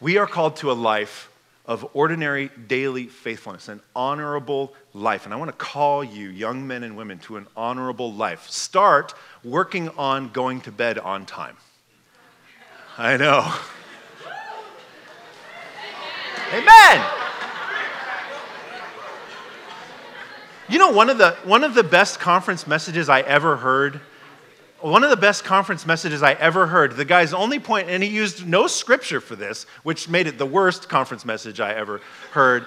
[0.00, 1.30] We are called to a life
[1.64, 5.24] of ordinary daily faithfulness, an honorable life.
[5.24, 8.48] And I want to call you, young men and women, to an honorable life.
[8.48, 11.56] Start working on going to bed on time.
[12.98, 13.52] I know.
[16.52, 17.04] Amen.
[20.68, 24.00] You know, one of, the, one of the best conference messages I ever heard
[24.80, 26.96] one of the best conference messages I ever heard.
[26.96, 30.46] The guy's only point, and he used no scripture for this, which made it the
[30.46, 32.00] worst conference message I ever
[32.32, 32.66] heard.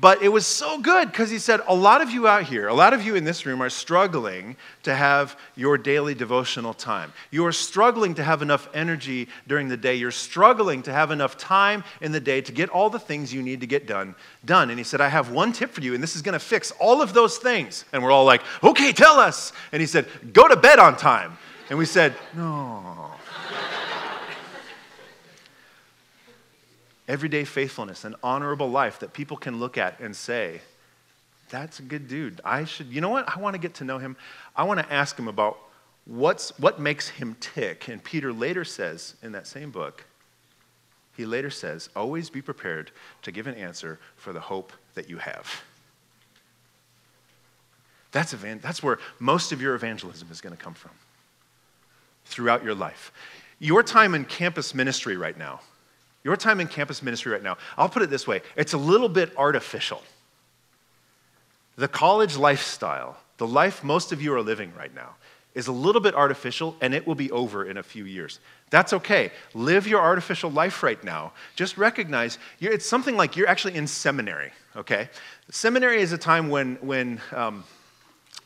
[0.00, 2.74] But it was so good because he said, A lot of you out here, a
[2.74, 7.12] lot of you in this room are struggling to have your daily devotional time.
[7.30, 9.94] You are struggling to have enough energy during the day.
[9.96, 13.42] You're struggling to have enough time in the day to get all the things you
[13.42, 14.14] need to get done.
[14.44, 14.70] done.
[14.70, 16.70] And he said, I have one tip for you, and this is going to fix
[16.72, 17.84] all of those things.
[17.92, 19.52] And we're all like, Okay, tell us.
[19.72, 21.38] And he said, Go to bed on time.
[21.70, 23.12] And we said, No.
[27.08, 30.60] everyday faithfulness, an honorable life that people can look at and say,
[31.48, 32.40] that's a good dude.
[32.44, 33.34] I should, you know what?
[33.34, 34.16] I want to get to know him.
[34.54, 35.58] I want to ask him about
[36.04, 37.88] what's, what makes him tick.
[37.88, 40.04] And Peter later says in that same book,
[41.16, 45.16] he later says, always be prepared to give an answer for the hope that you
[45.16, 45.62] have.
[48.12, 50.92] That's, evan- that's where most of your evangelism is going to come from
[52.28, 53.12] throughout your life.
[53.58, 55.60] Your time in campus ministry right now,
[56.22, 59.08] your time in campus ministry right now, I'll put it this way it's a little
[59.08, 60.02] bit artificial.
[61.76, 65.14] The college lifestyle, the life most of you are living right now,
[65.54, 68.40] is a little bit artificial and it will be over in a few years.
[68.70, 69.32] That's okay.
[69.54, 71.32] Live your artificial life right now.
[71.56, 75.08] Just recognize it's something like you're actually in seminary, okay?
[75.50, 77.64] Seminary is a time when, when um,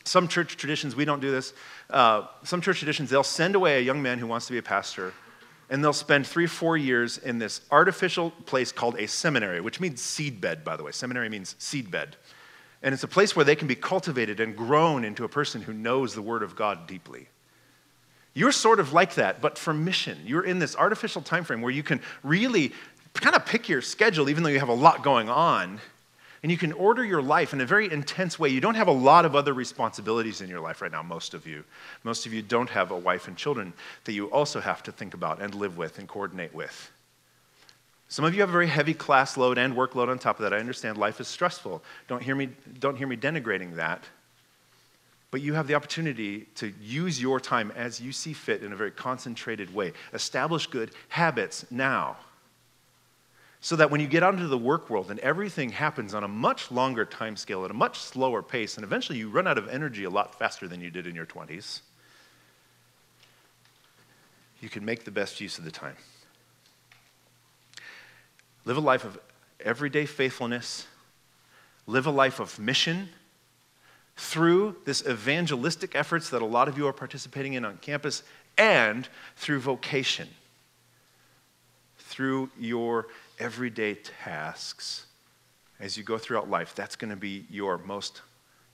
[0.05, 1.53] some church traditions, we don't do this,
[1.93, 4.63] uh, some church traditions, they'll send away a young man who wants to be a
[4.63, 5.13] pastor
[5.69, 10.01] and they'll spend three, four years in this artificial place called a seminary, which means
[10.01, 10.91] seed bed, by the way.
[10.91, 12.15] Seminary means seed bed.
[12.81, 15.73] And it's a place where they can be cultivated and grown into a person who
[15.73, 17.27] knows the Word of God deeply.
[18.33, 20.19] You're sort of like that, but for mission.
[20.25, 22.73] You're in this artificial time frame where you can really
[23.13, 25.79] kind of pick your schedule, even though you have a lot going on,
[26.43, 28.49] and you can order your life in a very intense way.
[28.49, 31.47] You don't have a lot of other responsibilities in your life right now, most of
[31.47, 31.63] you.
[32.03, 33.71] Most of you don't have a wife and children
[34.03, 36.91] that you also have to think about and live with and coordinate with.
[38.09, 40.53] Some of you have a very heavy class load and workload on top of that.
[40.53, 41.81] I understand life is stressful.
[42.09, 44.03] Don't hear me, don't hear me denigrating that.
[45.31, 48.75] But you have the opportunity to use your time as you see fit in a
[48.75, 49.93] very concentrated way.
[50.13, 52.17] Establish good habits now
[53.63, 56.27] so that when you get out into the work world and everything happens on a
[56.27, 59.69] much longer time scale at a much slower pace, and eventually you run out of
[59.69, 61.79] energy a lot faster than you did in your 20s,
[64.59, 65.95] you can make the best use of the time.
[68.65, 69.17] Live a life of
[69.61, 70.85] everyday faithfulness,
[71.87, 73.09] live a life of mission.
[74.17, 78.23] Through this evangelistic efforts that a lot of you are participating in on campus
[78.57, 80.27] and through vocation,
[81.97, 83.07] through your
[83.43, 85.07] everyday tasks
[85.79, 88.21] as you go throughout life, that's going to be your most,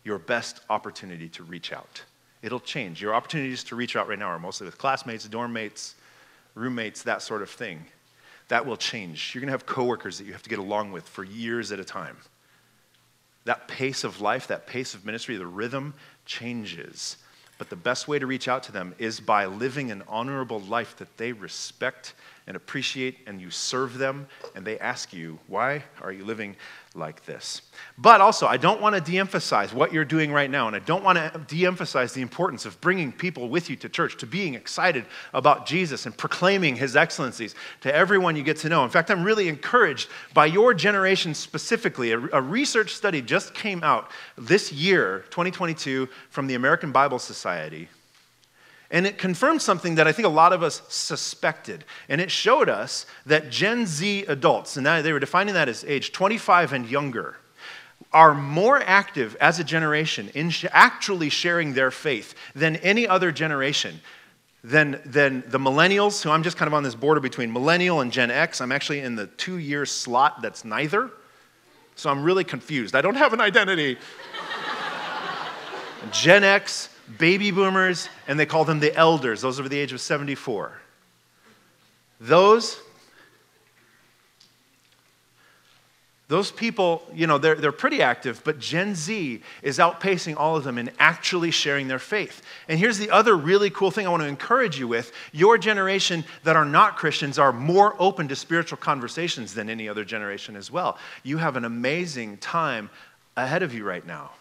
[0.04, 2.04] your best opportunity to reach out.
[2.44, 3.02] It'll change.
[3.02, 5.96] Your opportunities to reach out right now are mostly with classmates, dorm mates,
[6.54, 7.84] roommates, that sort of thing.
[8.50, 9.34] That will change.
[9.34, 11.80] You're going to have coworkers that you have to get along with for years at
[11.80, 12.18] a time.
[13.46, 17.18] That pace of life, that pace of ministry, the rhythm changes.
[17.58, 20.96] But the best way to reach out to them is by living an honorable life
[20.98, 22.14] that they respect
[22.50, 26.56] and appreciate, and you serve them, and they ask you, Why are you living
[26.96, 27.62] like this?
[27.96, 30.80] But also, I don't want to de emphasize what you're doing right now, and I
[30.80, 34.26] don't want to de emphasize the importance of bringing people with you to church, to
[34.26, 38.84] being excited about Jesus and proclaiming his excellencies to everyone you get to know.
[38.84, 42.14] In fact, I'm really encouraged by your generation specifically.
[42.14, 44.10] A, a research study just came out
[44.40, 47.90] this year, 2022, from the American Bible Society
[48.92, 51.86] and it confirmed something that I think a lot of us suspected.
[52.08, 56.12] And it showed us that Gen Z adults, and they were defining that as age
[56.12, 57.38] 25 and younger,
[58.12, 64.02] are more active as a generation in actually sharing their faith than any other generation.
[64.62, 68.12] Than, than the millennials, who I'm just kind of on this border between millennial and
[68.12, 68.60] Gen X.
[68.60, 71.12] I'm actually in the two year slot that's neither.
[71.96, 72.94] So I'm really confused.
[72.94, 73.98] I don't have an identity.
[76.12, 80.02] Gen X baby boomers, and they call them the elders, those over the age of
[80.02, 80.74] 74.
[82.22, 82.80] Those,
[86.28, 90.64] those people, you know, they're, they're pretty active, but Gen Z is outpacing all of
[90.64, 92.42] them in actually sharing their faith.
[92.68, 96.26] And here's the other really cool thing I want to encourage you with your generation
[96.44, 100.70] that are not Christians are more open to spiritual conversations than any other generation as
[100.70, 100.98] well.
[101.24, 102.90] You have an amazing time
[103.38, 104.32] ahead of you right now.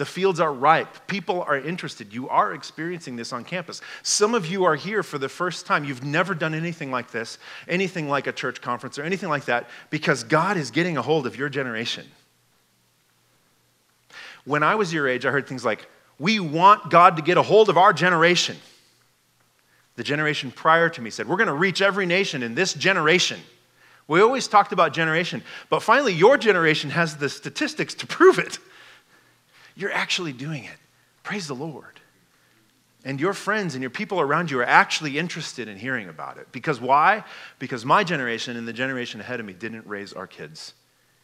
[0.00, 1.08] The fields are ripe.
[1.08, 2.14] People are interested.
[2.14, 3.82] You are experiencing this on campus.
[4.02, 5.84] Some of you are here for the first time.
[5.84, 7.36] You've never done anything like this,
[7.68, 11.26] anything like a church conference or anything like that, because God is getting a hold
[11.26, 12.06] of your generation.
[14.46, 15.86] When I was your age, I heard things like,
[16.18, 18.56] We want God to get a hold of our generation.
[19.96, 23.38] The generation prior to me said, We're going to reach every nation in this generation.
[24.08, 28.58] We always talked about generation, but finally, your generation has the statistics to prove it.
[29.80, 30.76] You're actually doing it.
[31.22, 32.00] Praise the Lord.
[33.02, 36.52] And your friends and your people around you are actually interested in hearing about it.
[36.52, 37.24] Because why?
[37.58, 40.74] Because my generation and the generation ahead of me didn't raise our kids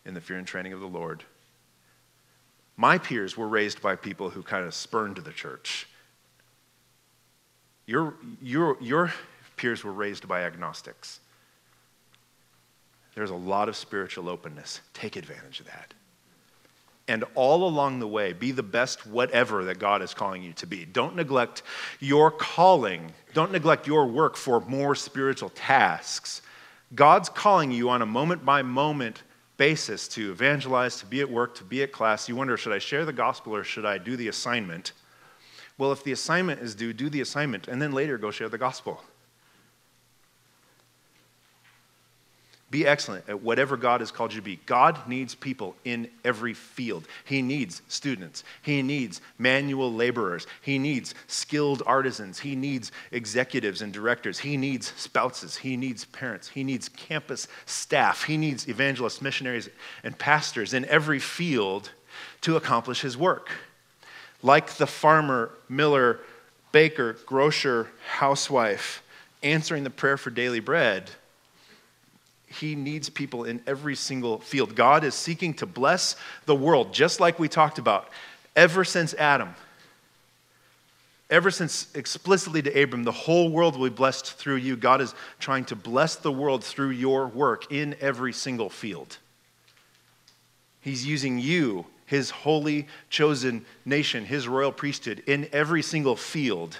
[0.06, 1.22] in the fear and training of the Lord.
[2.78, 5.86] My peers were raised by people who kind of spurned the church.
[7.84, 9.12] Your, your, your
[9.56, 11.20] peers were raised by agnostics.
[13.14, 14.80] There's a lot of spiritual openness.
[14.94, 15.92] Take advantage of that.
[17.08, 20.66] And all along the way, be the best whatever that God is calling you to
[20.66, 20.84] be.
[20.84, 21.62] Don't neglect
[22.00, 23.12] your calling.
[23.32, 26.42] Don't neglect your work for more spiritual tasks.
[26.94, 29.22] God's calling you on a moment by moment
[29.56, 32.28] basis to evangelize, to be at work, to be at class.
[32.28, 34.92] You wonder, should I share the gospel or should I do the assignment?
[35.78, 38.58] Well, if the assignment is due, do the assignment and then later go share the
[38.58, 39.02] gospel.
[42.68, 44.58] Be excellent at whatever God has called you to be.
[44.66, 47.06] God needs people in every field.
[47.24, 48.42] He needs students.
[48.62, 50.48] He needs manual laborers.
[50.62, 52.40] He needs skilled artisans.
[52.40, 54.40] He needs executives and directors.
[54.40, 55.56] He needs spouses.
[55.56, 56.48] He needs parents.
[56.48, 58.24] He needs campus staff.
[58.24, 59.68] He needs evangelists, missionaries,
[60.02, 61.90] and pastors in every field
[62.40, 63.50] to accomplish his work.
[64.42, 66.18] Like the farmer, miller,
[66.72, 69.04] baker, grocer, housewife,
[69.44, 71.12] answering the prayer for daily bread
[72.60, 74.74] he needs people in every single field.
[74.74, 78.08] God is seeking to bless the world, just like we talked about,
[78.54, 79.54] ever since Adam.
[81.28, 84.76] Ever since explicitly to Abram, the whole world will be blessed through you.
[84.76, 89.18] God is trying to bless the world through your work in every single field.
[90.80, 96.78] He's using you, his holy chosen nation, his royal priesthood, in every single field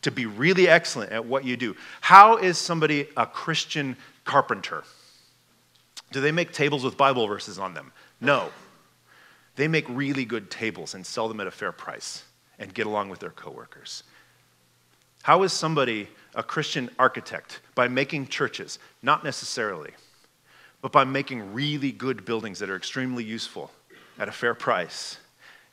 [0.00, 1.76] to be really excellent at what you do.
[2.00, 4.84] How is somebody a Christian carpenter?
[6.14, 7.90] Do they make tables with Bible verses on them?
[8.20, 8.50] No.
[9.56, 12.22] They make really good tables and sell them at a fair price
[12.56, 14.04] and get along with their coworkers.
[15.24, 17.62] How is somebody a Christian architect?
[17.74, 18.78] By making churches?
[19.02, 19.90] Not necessarily,
[20.82, 23.72] but by making really good buildings that are extremely useful
[24.16, 25.18] at a fair price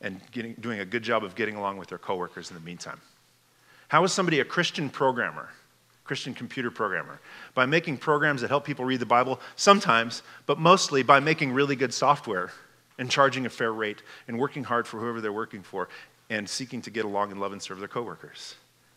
[0.02, 3.00] and getting, doing a good job of getting along with their coworkers in the meantime.
[3.90, 5.50] How is somebody a Christian programmer?
[6.12, 7.22] Christian computer programmer,
[7.56, 11.74] by making programs that help people read the Bible, sometimes, but mostly by making really
[11.74, 12.52] good software
[12.98, 15.88] and charging a fair rate and working hard for whoever they're working for
[16.30, 18.56] and seeking to get along and love and serve their coworkers.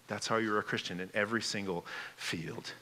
[0.08, 1.86] That's how you're a Christian in every single
[2.16, 2.72] field.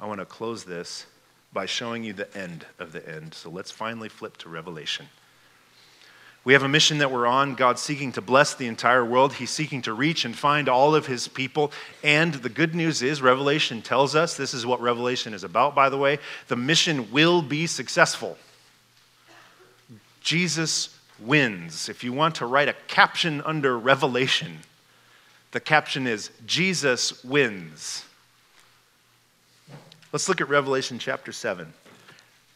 [0.00, 1.04] I want to close this
[1.52, 3.34] by showing you the end of the end.
[3.34, 5.04] So let's finally flip to Revelation.
[6.44, 7.54] We have a mission that we're on.
[7.54, 9.34] God's seeking to bless the entire world.
[9.34, 11.70] He's seeking to reach and find all of his people.
[12.02, 15.88] And the good news is, Revelation tells us this is what Revelation is about, by
[15.88, 16.18] the way.
[16.48, 18.36] The mission will be successful.
[20.20, 21.88] Jesus wins.
[21.88, 24.58] If you want to write a caption under Revelation,
[25.52, 28.04] the caption is Jesus wins.
[30.10, 31.72] Let's look at Revelation chapter 7.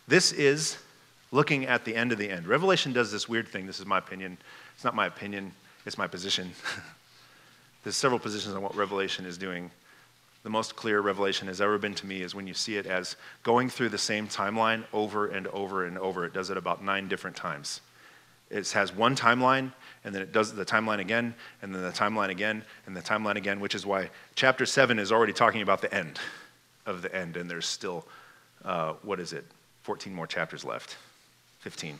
[0.08, 0.76] This is
[1.32, 2.46] looking at the end of the end.
[2.46, 3.66] Revelation does this weird thing.
[3.66, 4.38] This is my opinion.
[4.74, 5.52] It's not my opinion,
[5.84, 6.52] it's my position.
[7.82, 9.70] There's several positions on what Revelation is doing.
[10.42, 13.16] The most clear revelation has ever been to me is when you see it as
[13.42, 16.24] going through the same timeline over and over and over.
[16.24, 17.80] It does it about nine different times.
[18.48, 19.72] It has one timeline,
[20.04, 23.34] and then it does the timeline again, and then the timeline again, and the timeline
[23.34, 26.20] again, which is why chapter 7 is already talking about the end
[26.86, 28.06] of the end, and there's still,
[28.64, 29.44] uh, what is it,
[29.82, 30.96] 14 more chapters left.
[31.66, 31.98] 15.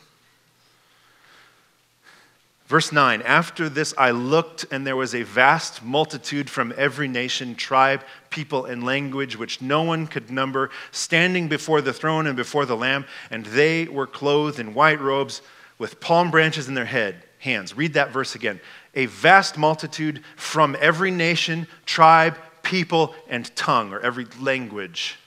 [2.69, 7.57] Verse 9 After this I looked, and there was a vast multitude from every nation,
[7.57, 12.65] tribe, people, and language, which no one could number, standing before the throne and before
[12.65, 15.43] the Lamb, and they were clothed in white robes
[15.79, 17.77] with palm branches in their head, hands.
[17.77, 18.61] Read that verse again.
[18.95, 25.19] A vast multitude from every nation, tribe, people, and tongue, or every language.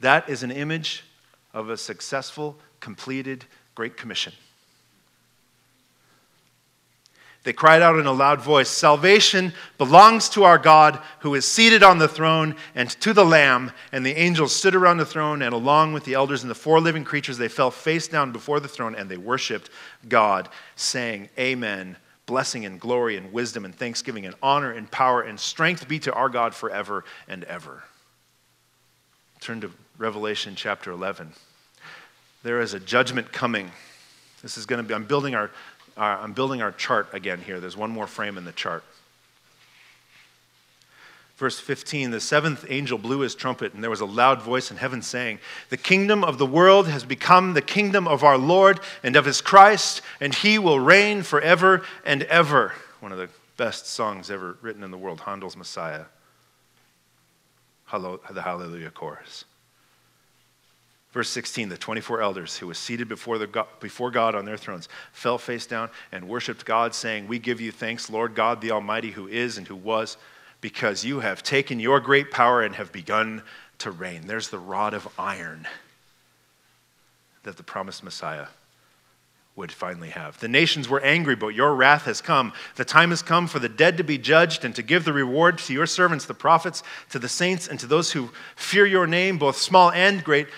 [0.00, 1.04] That is an image
[1.54, 4.34] of a successful completed Great Commission.
[7.44, 11.82] They cried out in a loud voice Salvation belongs to our God who is seated
[11.82, 13.72] on the throne and to the Lamb.
[13.90, 16.78] And the angels stood around the throne, and along with the elders and the four
[16.78, 19.70] living creatures, they fell face down before the throne and they worshiped
[20.06, 21.96] God, saying, Amen.
[22.26, 26.12] Blessing and glory and wisdom and thanksgiving and honor and power and strength be to
[26.12, 27.82] our God forever and ever.
[29.40, 31.32] Turn to Revelation chapter 11
[32.44, 33.72] there is a judgment coming.
[34.42, 35.50] This is going to be, I'm building our,
[35.96, 37.58] I'm building our chart again here.
[37.58, 38.84] There's one more frame in the chart.
[41.36, 44.76] Verse 15 The seventh angel blew his trumpet, and there was a loud voice in
[44.76, 45.40] heaven saying,
[45.70, 49.40] The kingdom of the world has become the kingdom of our Lord and of his
[49.40, 52.74] Christ, and he will reign forever and ever.
[53.00, 56.04] One of the best songs ever written in the world, Handel's Messiah.
[57.90, 59.44] The Hallelujah chorus.
[61.14, 64.58] Verse 16 The 24 elders who were seated before, the God, before God on their
[64.58, 68.72] thrones fell face down and worshiped God, saying, We give you thanks, Lord God the
[68.72, 70.18] Almighty, who is and who was
[70.60, 73.42] because you have taken your great power and have begun
[73.78, 74.26] to reign.
[74.26, 75.68] There's the rod of iron
[77.44, 78.46] that the promised Messiah
[79.54, 80.40] would finally have.
[80.40, 82.52] The nations were angry, but your wrath has come.
[82.74, 85.58] The time has come for the dead to be judged and to give the reward
[85.58, 89.38] to your servants, the prophets, to the saints, and to those who fear your name,
[89.38, 90.48] both small and great.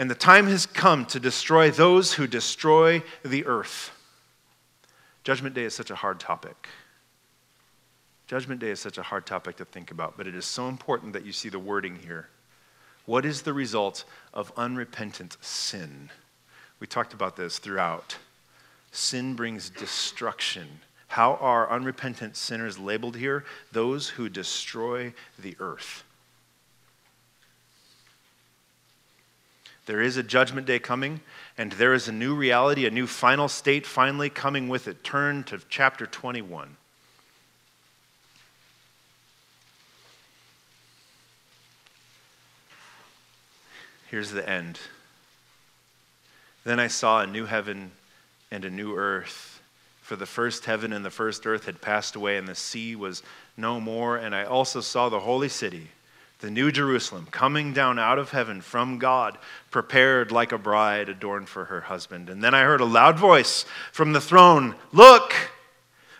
[0.00, 3.90] And the time has come to destroy those who destroy the earth.
[5.24, 6.68] Judgment Day is such a hard topic.
[8.26, 11.12] Judgment Day is such a hard topic to think about, but it is so important
[11.12, 12.30] that you see the wording here.
[13.04, 16.08] What is the result of unrepentant sin?
[16.78, 18.16] We talked about this throughout.
[18.92, 20.66] Sin brings destruction.
[21.08, 23.44] How are unrepentant sinners labeled here?
[23.70, 26.04] Those who destroy the earth.
[29.90, 31.20] There is a judgment day coming,
[31.58, 35.02] and there is a new reality, a new final state finally coming with it.
[35.02, 36.76] Turn to chapter 21.
[44.08, 44.78] Here's the end.
[46.62, 47.90] Then I saw a new heaven
[48.52, 49.60] and a new earth.
[50.02, 53.24] For the first heaven and the first earth had passed away, and the sea was
[53.56, 54.16] no more.
[54.16, 55.88] And I also saw the holy city,
[56.40, 59.38] the new Jerusalem, coming down out of heaven from God,
[59.70, 62.28] prepared like a bride adorned for her husband.
[62.28, 65.34] And then I heard a loud voice from the throne Look!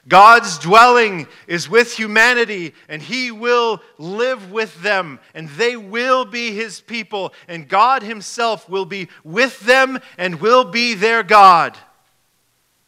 [0.08, 6.52] God's dwelling is with humanity, and He will live with them, and they will be
[6.52, 11.76] His people, and God Himself will be with them and will be their God.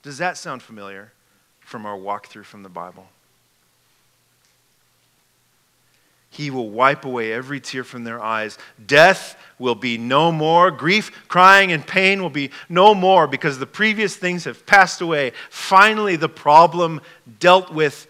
[0.03, 1.13] Does that sound familiar
[1.61, 3.07] from our walkthrough from the Bible?
[6.33, 8.57] He will wipe away every tear from their eyes.
[8.87, 10.71] Death will be no more.
[10.71, 15.33] Grief, crying, and pain will be no more because the previous things have passed away.
[15.51, 17.03] Finally, the problem
[17.39, 18.07] dealt with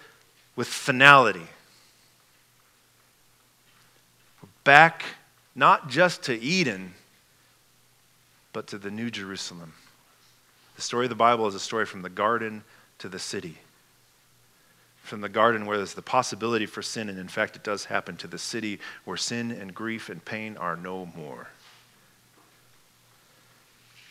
[0.54, 1.48] with finality.
[4.40, 5.02] We're Back
[5.56, 6.94] not just to Eden,
[8.52, 9.72] but to the New Jerusalem.
[10.76, 12.62] The story of the Bible is a story from the garden
[13.00, 13.58] to the city
[15.02, 18.16] from the garden where there's the possibility for sin, and in fact, it does happen,
[18.16, 21.48] to the city where sin and grief and pain are no more.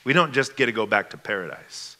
[0.03, 1.97] We don't just get to go back to paradise,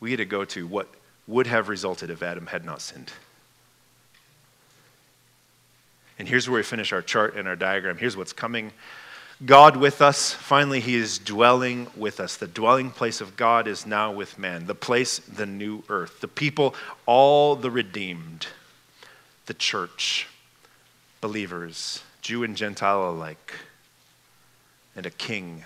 [0.00, 0.88] we get to go to what
[1.26, 3.12] would have resulted if Adam had not sinned.
[6.18, 7.96] And here's where we finish our chart and our diagram.
[7.96, 8.72] Here's what's coming
[9.44, 10.32] God with us.
[10.32, 12.36] Finally, He is dwelling with us.
[12.36, 14.66] The dwelling place of God is now with man.
[14.66, 16.20] The place, the new earth.
[16.20, 16.74] The people,
[17.06, 18.48] all the redeemed.
[19.46, 20.28] The church,
[21.20, 23.54] believers, Jew and Gentile alike.
[24.94, 25.64] And a king.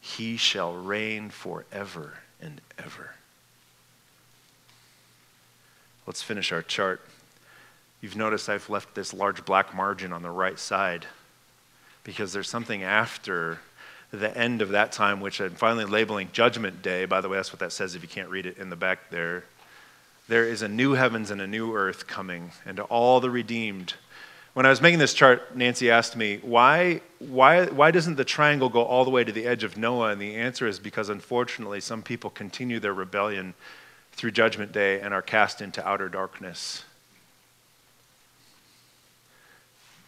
[0.00, 3.10] He shall reign forever and ever.
[6.06, 7.00] Let's finish our chart.
[8.00, 11.06] You've noticed I've left this large black margin on the right side
[12.04, 13.58] because there's something after
[14.10, 17.06] the end of that time, which I'm finally labeling Judgment Day.
[17.06, 19.10] By the way, that's what that says if you can't read it in the back
[19.10, 19.44] there.
[20.28, 23.94] There is a new heavens and a new earth coming, and to all the redeemed.
[24.54, 28.68] When I was making this chart, Nancy asked me, why, why, why doesn't the triangle
[28.68, 30.10] go all the way to the edge of Noah?
[30.10, 33.54] And the answer is because, unfortunately, some people continue their rebellion
[34.12, 36.84] through Judgment Day and are cast into outer darkness.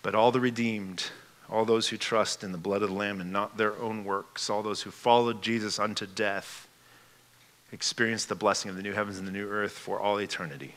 [0.02, 1.04] But all the redeemed,
[1.50, 4.48] all those who trust in the blood of the Lamb and not their own works,
[4.48, 6.68] all those who followed Jesus unto death,
[7.72, 10.74] experience the blessing of the new heavens and the new earth for all eternity.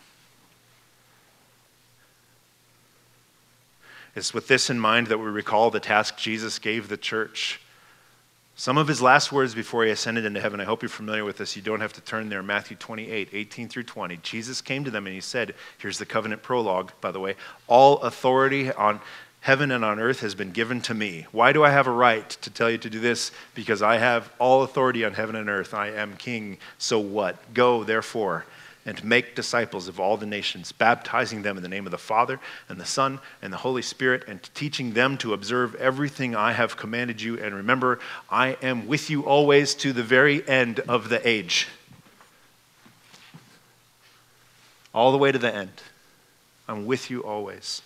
[4.16, 7.62] It's with this in mind that we recall the task Jesus gave the church.
[8.56, 11.38] Some of his last words before he ascended into heaven, I hope you're familiar with
[11.38, 11.56] this.
[11.56, 12.42] You don't have to turn there.
[12.42, 14.18] Matthew 28, 18 through 20.
[14.24, 17.36] Jesus came to them and he said, Here's the covenant prologue, by the way.
[17.68, 19.00] All authority on
[19.48, 21.26] Heaven and on earth has been given to me.
[21.32, 23.32] Why do I have a right to tell you to do this?
[23.56, 25.74] Because I have all authority on heaven and earth.
[25.74, 26.58] I am king.
[26.78, 27.54] So what?
[27.54, 28.44] Go, therefore,
[28.86, 32.42] and make disciples of all the nations, baptizing them in the name of the Father
[32.68, 36.76] and the Son and the Holy Spirit, and teaching them to observe everything I have
[36.76, 37.42] commanded you.
[37.42, 41.70] And remember, I am with you always to the very end of the age.
[44.94, 45.72] All the way to the end.
[46.68, 47.82] I'm with you always.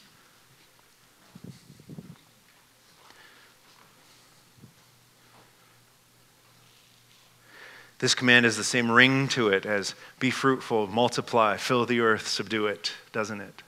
[8.01, 12.27] This command has the same ring to it as be fruitful, multiply, fill the earth,
[12.27, 13.61] subdue it, doesn't it?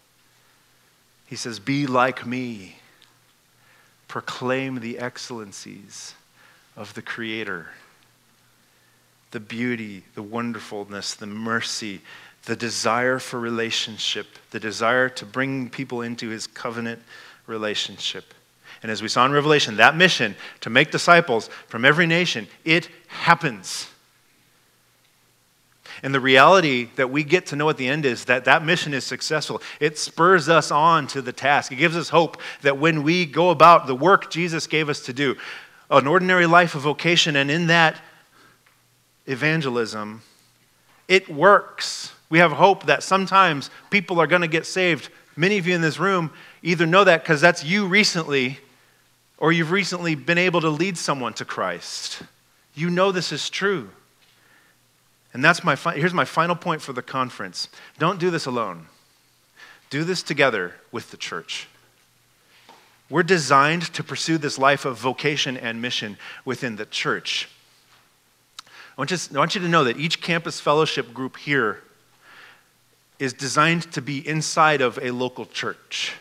[1.27, 2.77] He says, Be like me,
[4.07, 6.15] proclaim the excellencies
[6.75, 7.67] of the Creator,
[9.29, 12.01] the beauty, the wonderfulness, the mercy,
[12.45, 17.03] the desire for relationship, the desire to bring people into His covenant
[17.45, 18.33] relationship.
[18.81, 22.89] And as we saw in Revelation, that mission to make disciples from every nation, it
[23.09, 23.89] happens.
[26.03, 28.93] And the reality that we get to know at the end is that that mission
[28.93, 29.61] is successful.
[29.79, 31.71] It spurs us on to the task.
[31.71, 35.13] It gives us hope that when we go about the work Jesus gave us to
[35.13, 35.37] do,
[35.89, 38.01] an ordinary life of vocation, and in that
[39.27, 40.21] evangelism,
[41.07, 42.11] it works.
[42.29, 45.09] We have hope that sometimes people are going to get saved.
[45.37, 46.31] Many of you in this room
[46.61, 48.59] either know that because that's you recently,
[49.37, 52.23] or you've recently been able to lead someone to Christ.
[52.73, 53.89] You know this is true.
[55.33, 57.67] And that's my fi- here's my final point for the conference.
[57.97, 58.87] Don't do this alone.
[59.89, 61.67] Do this together with the church.
[63.09, 67.49] We're designed to pursue this life of vocation and mission within the church.
[68.65, 71.81] I want, you, I want you to know that each campus fellowship group here
[73.19, 76.13] is designed to be inside of a local church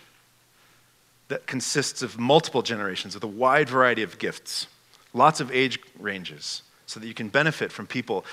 [1.28, 4.66] that consists of multiple generations with a wide variety of gifts,
[5.14, 6.62] lots of age ranges,
[6.92, 8.24] so that you can benefit from people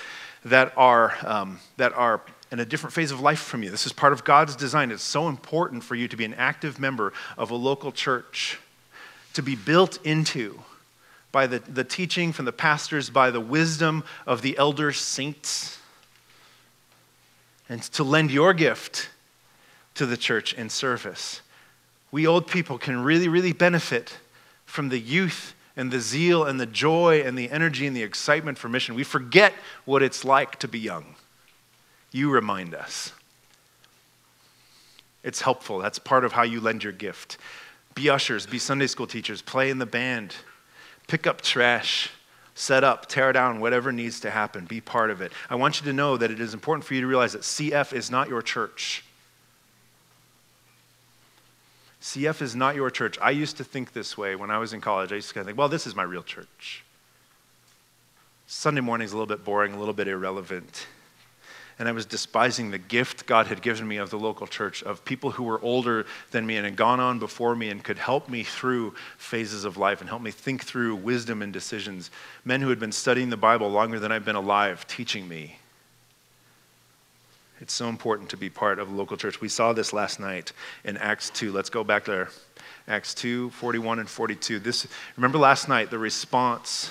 [0.44, 2.20] that are, um, that are
[2.52, 3.70] in a different phase of life from you.
[3.70, 4.90] This is part of God's design.
[4.90, 8.58] It's so important for you to be an active member of a local church,
[9.32, 10.60] to be built into
[11.32, 15.78] by the, the teaching from the pastors, by the wisdom of the elder saints,
[17.68, 19.08] and to lend your gift
[19.94, 21.40] to the church in service.
[22.10, 24.18] We old people can really, really benefit
[24.66, 28.58] from the youth and the zeal and the joy and the energy and the excitement
[28.58, 28.94] for mission.
[28.94, 29.52] We forget
[29.84, 31.14] what it's like to be young.
[32.12, 33.12] You remind us.
[35.22, 35.78] It's helpful.
[35.78, 37.38] That's part of how you lend your gift.
[37.94, 40.34] Be ushers, be Sunday school teachers, play in the band,
[41.06, 42.10] pick up trash,
[42.54, 44.64] set up, tear down, whatever needs to happen.
[44.64, 45.32] Be part of it.
[45.48, 47.92] I want you to know that it is important for you to realize that CF
[47.92, 49.04] is not your church.
[52.00, 53.18] CF is not your church.
[53.20, 55.12] I used to think this way when I was in college.
[55.12, 56.84] I used to think, well, this is my real church.
[58.46, 60.86] Sunday morning is a little bit boring, a little bit irrelevant
[61.80, 65.02] and I was despising the gift God had given me of the local church, of
[65.02, 68.28] people who were older than me and had gone on before me and could help
[68.28, 72.10] me through phases of life and help me think through wisdom and decisions.
[72.44, 75.56] Men who had been studying the Bible longer than I've been alive, teaching me.
[77.60, 79.40] It's so important to be part of a local church.
[79.40, 80.52] We saw this last night
[80.84, 81.52] in Acts 2.
[81.52, 82.30] Let's go back there.
[82.88, 84.58] Acts 2, 41 and 42.
[84.58, 84.86] This,
[85.16, 86.90] remember last night the response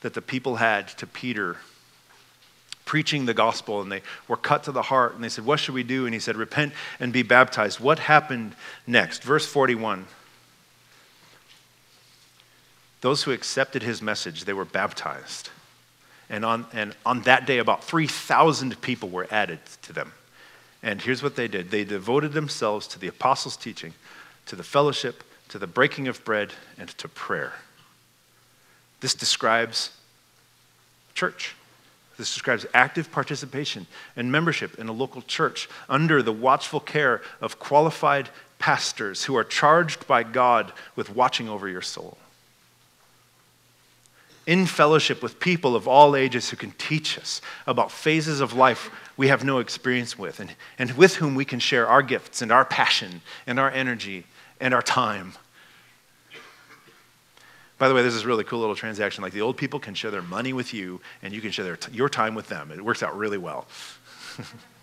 [0.00, 1.58] that the people had to Peter
[2.84, 5.74] preaching the gospel and they were cut to the heart and they said, What should
[5.74, 6.06] we do?
[6.06, 7.80] And he said, Repent and be baptized.
[7.80, 8.54] What happened
[8.86, 9.22] next?
[9.22, 10.06] Verse 41.
[13.02, 15.50] Those who accepted his message, they were baptized.
[16.30, 20.12] And on, and on that day, about 3,000 people were added to them.
[20.82, 23.94] And here's what they did they devoted themselves to the apostles' teaching,
[24.46, 27.52] to the fellowship, to the breaking of bread, and to prayer.
[29.00, 29.90] This describes
[31.14, 31.54] church.
[32.16, 37.58] This describes active participation and membership in a local church under the watchful care of
[37.58, 42.16] qualified pastors who are charged by God with watching over your soul.
[44.46, 48.90] In fellowship with people of all ages who can teach us about phases of life
[49.16, 52.50] we have no experience with, and, and with whom we can share our gifts and
[52.50, 54.26] our passion and our energy
[54.60, 55.34] and our time
[57.78, 59.22] by the way, this is a really cool little transaction.
[59.22, 61.76] Like the old people can share their money with you, and you can share their
[61.76, 62.70] t- your time with them.
[62.70, 63.66] It works out really well.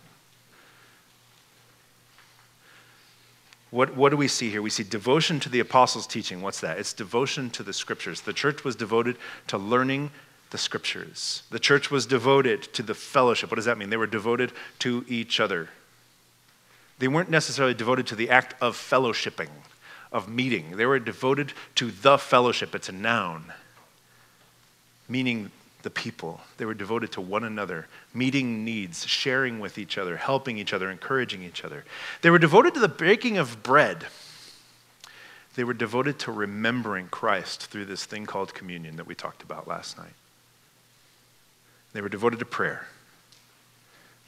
[3.72, 4.62] what, what do we see here?
[4.62, 6.42] We see devotion to the apostles' teaching.
[6.42, 6.78] What's that?
[6.78, 8.22] It's devotion to the scriptures.
[8.22, 9.18] The church was devoted
[9.48, 10.12] to learning
[10.52, 13.50] the scriptures, the church was devoted to the fellowship.
[13.50, 13.90] What does that mean?
[13.90, 15.70] They were devoted to each other.
[17.00, 19.48] They weren't necessarily devoted to the act of fellowshipping
[20.12, 20.76] of meeting.
[20.76, 22.76] They were devoted to the fellowship.
[22.76, 23.54] It's a noun,
[25.08, 25.52] meaning
[25.84, 26.42] the people.
[26.58, 30.90] They were devoted to one another, meeting needs, sharing with each other, helping each other,
[30.90, 31.86] encouraging each other.
[32.22, 34.06] They were devoted to the breaking of bread.
[35.56, 39.68] They were devoted to remembering Christ through this thing called communion that we talked about
[39.68, 40.14] last night.
[41.94, 42.88] They were devoted to prayer.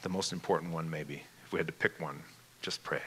[0.02, 1.22] The most important one, maybe.
[1.46, 2.22] If we had to pick one,
[2.60, 3.00] just pray.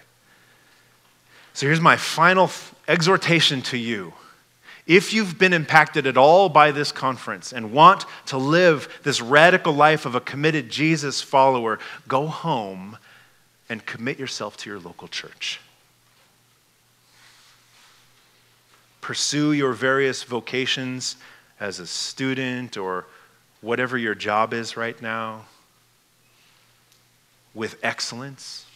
[1.53, 2.49] So here's my final
[2.87, 4.13] exhortation to you
[4.87, 9.73] If you've been impacted at all by this conference and want to live this radical
[9.73, 11.77] life of a committed Jesus follower,
[12.07, 12.97] go home
[13.67, 15.59] and commit yourself to your local church.
[19.01, 21.17] Pursue your various vocations
[21.59, 23.05] as a student or
[23.59, 25.45] whatever your job is right now
[27.53, 28.66] with excellence.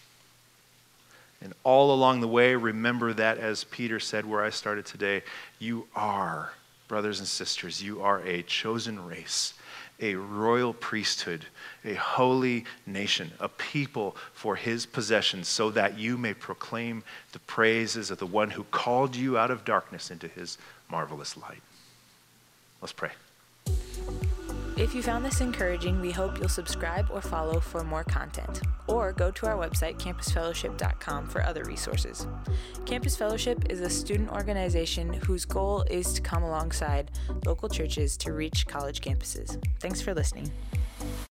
[1.41, 5.23] And all along the way, remember that, as Peter said, where I started today,
[5.59, 6.51] you are,
[6.87, 9.53] brothers and sisters, you are a chosen race,
[9.99, 11.45] a royal priesthood,
[11.83, 18.11] a holy nation, a people for his possession, so that you may proclaim the praises
[18.11, 20.57] of the one who called you out of darkness into his
[20.89, 21.61] marvelous light.
[22.81, 23.11] Let's pray.
[24.77, 29.11] If you found this encouraging, we hope you'll subscribe or follow for more content, or
[29.11, 32.25] go to our website, campusfellowship.com, for other resources.
[32.85, 37.11] Campus Fellowship is a student organization whose goal is to come alongside
[37.45, 39.61] local churches to reach college campuses.
[39.79, 40.51] Thanks for listening.